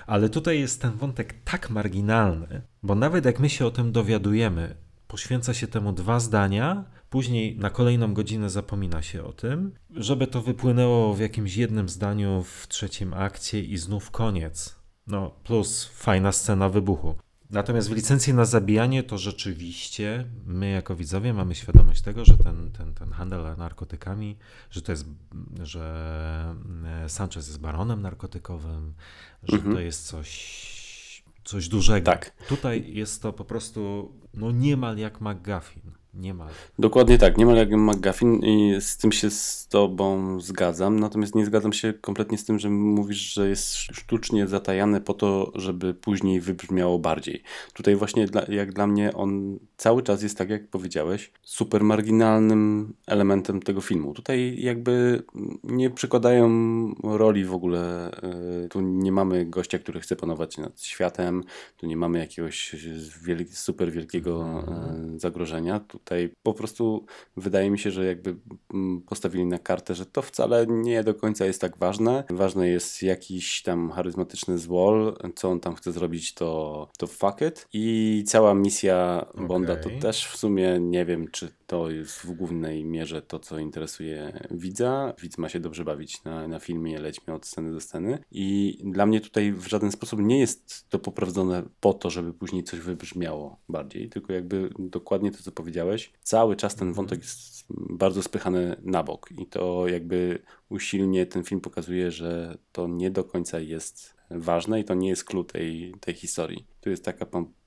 [0.06, 4.76] ale tutaj jest ten wątek tak marginalny, bo nawet jak my się o tym dowiadujemy,
[5.08, 10.42] poświęca się temu dwa zdania, później na kolejną godzinę zapomina się o tym, żeby to
[10.42, 14.76] wypłynęło w jakimś jednym zdaniu w trzecim akcie i znów koniec.
[15.06, 17.14] No, plus fajna scena wybuchu.
[17.50, 22.70] Natomiast w licencji na zabijanie to rzeczywiście my jako widzowie mamy świadomość tego, że ten,
[22.72, 24.36] ten, ten handel narkotykami,
[24.70, 25.06] że to jest,
[25.62, 26.54] że
[27.04, 28.94] e, Sanchez jest baronem narkotykowym,
[29.42, 29.74] że mhm.
[29.74, 30.30] to jest coś,
[31.46, 32.06] coś dużego.
[32.06, 32.32] Tak.
[32.48, 35.92] Tutaj jest to po prostu no niemal jak McGuffin.
[36.20, 36.48] Niemal.
[36.78, 41.72] Dokładnie tak, niemal jak McGuffin i z tym się z tobą zgadzam, natomiast nie zgadzam
[41.72, 46.98] się kompletnie z tym, że mówisz, że jest sztucznie zatajane po to, żeby później wybrzmiało
[46.98, 47.42] bardziej.
[47.72, 52.92] Tutaj właśnie dla, jak dla mnie on cały czas jest, tak jak powiedziałeś, super marginalnym
[53.06, 54.14] elementem tego filmu.
[54.14, 55.22] Tutaj jakby
[55.64, 56.48] nie przykładają
[57.02, 61.44] roli w ogóle, e, tu nie mamy gościa, który chce panować nad światem,
[61.76, 62.76] tu nie mamy jakiegoś
[63.50, 65.80] super wielkiego e, zagrożenia.
[66.06, 68.36] Tutaj po prostu wydaje mi się, że jakby
[68.74, 72.24] mm, postawili na kartę, że to wcale nie do końca jest tak ważne.
[72.30, 77.68] Ważne jest jakiś tam charyzmatyczny zwol, co on tam chce zrobić, to, to fuck it.
[77.72, 79.84] I cała misja Bonda okay.
[79.84, 84.46] to też w sumie nie wiem, czy to jest w głównej mierze to, co interesuje
[84.50, 85.14] widza.
[85.22, 88.18] Widz ma się dobrze bawić na, na filmie, lećmy od sceny do sceny.
[88.30, 92.64] I dla mnie tutaj w żaden sposób nie jest to poprowadzone po to, żeby później
[92.64, 96.12] coś wybrzmiało bardziej, tylko jakby dokładnie to, co powiedziałeś.
[96.22, 101.60] Cały czas ten wątek jest bardzo spychany na bok i to jakby usilnie ten film
[101.60, 106.14] pokazuje, że to nie do końca jest ważne i to nie jest klucz tej, tej
[106.14, 106.66] historii.
[106.80, 107.26] Tu jest taka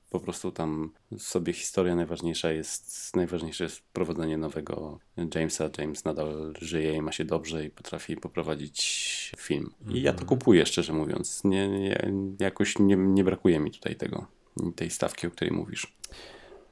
[0.10, 5.00] po prostu tam sobie historia najważniejsza jest, najważniejsze jest prowadzenie nowego
[5.36, 5.70] Jamesa.
[5.78, 9.74] James nadal żyje i ma się dobrze i potrafi poprowadzić film.
[9.90, 10.28] I ja to mhm.
[10.28, 11.44] kupuję, szczerze mówiąc.
[11.44, 14.28] Nie, nie, jakoś nie, nie brakuje mi tutaj tego,
[14.76, 15.98] tej stawki, o której mówisz.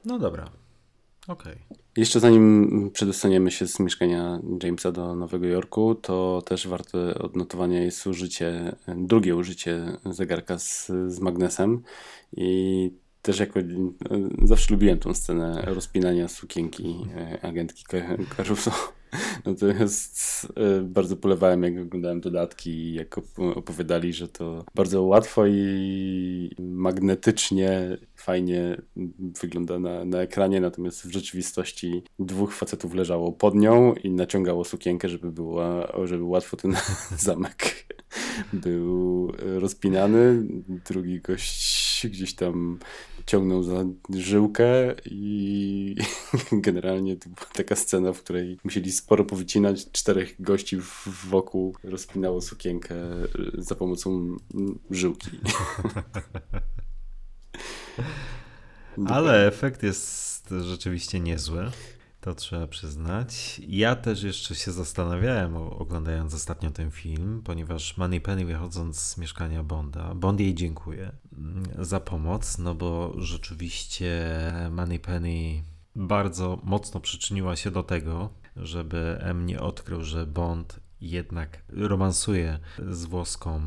[0.04, 0.50] No dobra.
[1.28, 1.56] Okej.
[1.68, 1.78] Okay.
[1.96, 8.06] Jeszcze zanim przedostaniemy się z mieszkania Jamesa do Nowego Jorku, to też warte odnotowania jest
[8.06, 11.82] użycie, drugie użycie zegarka z, z magnesem
[12.36, 12.90] i
[13.28, 13.60] też jako
[14.42, 17.84] zawsze lubiłem tą scenę rozpinania sukienki e, agentki
[18.36, 18.70] Caruso.
[19.46, 26.50] Natomiast e, bardzo polewałem, jak oglądałem dodatki i jak opowiadali, że to bardzo łatwo i
[26.58, 28.82] magnetycznie fajnie
[29.40, 35.08] wygląda na, na ekranie, natomiast w rzeczywistości dwóch facetów leżało pod nią i naciągało sukienkę,
[35.08, 36.76] żeby, była, żeby łatwo ten
[37.18, 37.86] zamek
[38.52, 40.42] był rozpinany.
[40.88, 42.78] Drugi gość gdzieś tam
[43.26, 43.84] ciągnął za
[44.16, 45.96] żyłkę i
[46.52, 49.90] generalnie to była taka scena, w której musieli sporo powycinać.
[49.92, 50.76] Czterech gości
[51.28, 52.94] wokół rozpinało sukienkę
[53.58, 54.36] za pomocą
[54.90, 55.30] żyłki.
[59.06, 61.70] Ale efekt jest rzeczywiście niezły.
[62.20, 63.60] To trzeba przyznać.
[63.68, 69.62] Ja też jeszcze się zastanawiałem, oglądając ostatnio ten film, ponieważ Money Penny wychodząc z mieszkania
[69.62, 71.12] Bonda, Bond jej dziękuję.
[71.32, 74.30] mm, za pomoc, no bo rzeczywiście
[74.70, 75.62] Moneypenny
[75.96, 82.58] bardzo mocno przyczyniła się do tego, żeby M nie odkrył, że Bond jednak romansuje
[82.90, 83.60] z włoską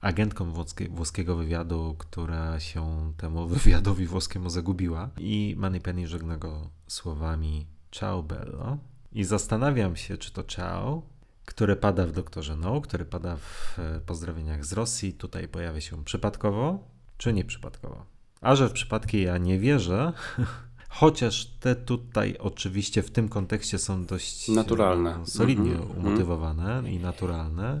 [0.00, 7.66] agentką włoskie, włoskiego wywiadu, która się temu wywiadowi włoskiemu zagubiła i Moneypenny żegna go słowami
[7.90, 8.78] ciao bello
[9.12, 11.02] i zastanawiam się, czy to ciao,
[11.44, 16.04] które pada w Doktorze No, które pada w e, pozdrowieniach z Rosji, tutaj pojawia się
[16.04, 16.88] przypadkowo,
[17.18, 18.04] czy nieprzypadkowo.
[18.40, 20.12] A że w przypadki ja nie wierzę,
[20.88, 25.20] chociaż te tutaj oczywiście w tym kontekście są dość Naturalne.
[25.22, 27.80] e, solidnie Mhm, umotywowane i naturalne,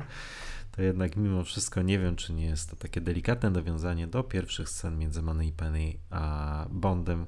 [0.82, 4.98] jednak mimo wszystko nie wiem, czy nie jest to takie delikatne nawiązanie do pierwszych scen
[4.98, 7.26] między Moneypenny a Bondem,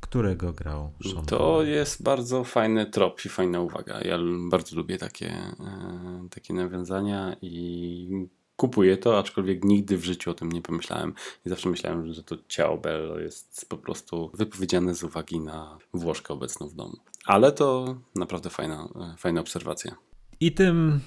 [0.00, 1.70] którego grał Sean To Connery.
[1.70, 4.00] jest bardzo fajny trop i fajna uwaga.
[4.00, 4.18] Ja
[4.50, 10.52] bardzo lubię takie, e, takie nawiązania i kupuję to, aczkolwiek nigdy w życiu o tym
[10.52, 11.14] nie pomyślałem.
[11.46, 16.34] I zawsze myślałem, że to ciao bello jest po prostu wypowiedziane z uwagi na Włoszkę
[16.34, 16.96] obecną w domu.
[17.24, 19.96] Ale to naprawdę fajna, e, fajna obserwacja.
[20.40, 21.00] I tym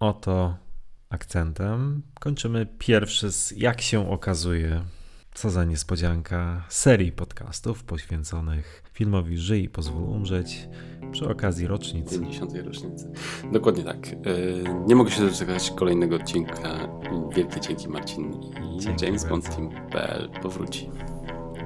[0.00, 0.54] oto
[1.10, 4.84] akcentem kończymy pierwszy z, jak się okazuje,
[5.34, 10.68] co za niespodzianka, serii podcastów poświęconych filmowi Żyj i pozwól umrzeć
[11.12, 12.20] przy okazji rocznicy.
[12.20, 12.52] 50.
[12.64, 13.12] rocznicy.
[13.52, 14.06] Dokładnie tak.
[14.06, 14.14] E,
[14.86, 16.88] Nie mogę się doczekać kolejnego odcinka.
[17.36, 19.56] Wielkie dzięki Marcin i Dzięki James Bond.
[19.56, 20.90] Team.pl powróci.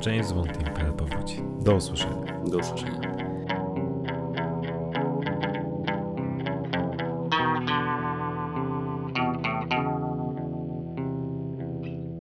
[0.07, 1.43] James Bond Team powróci.
[1.65, 2.41] Do usłyszenia.
[2.51, 3.22] Do usłyszenia.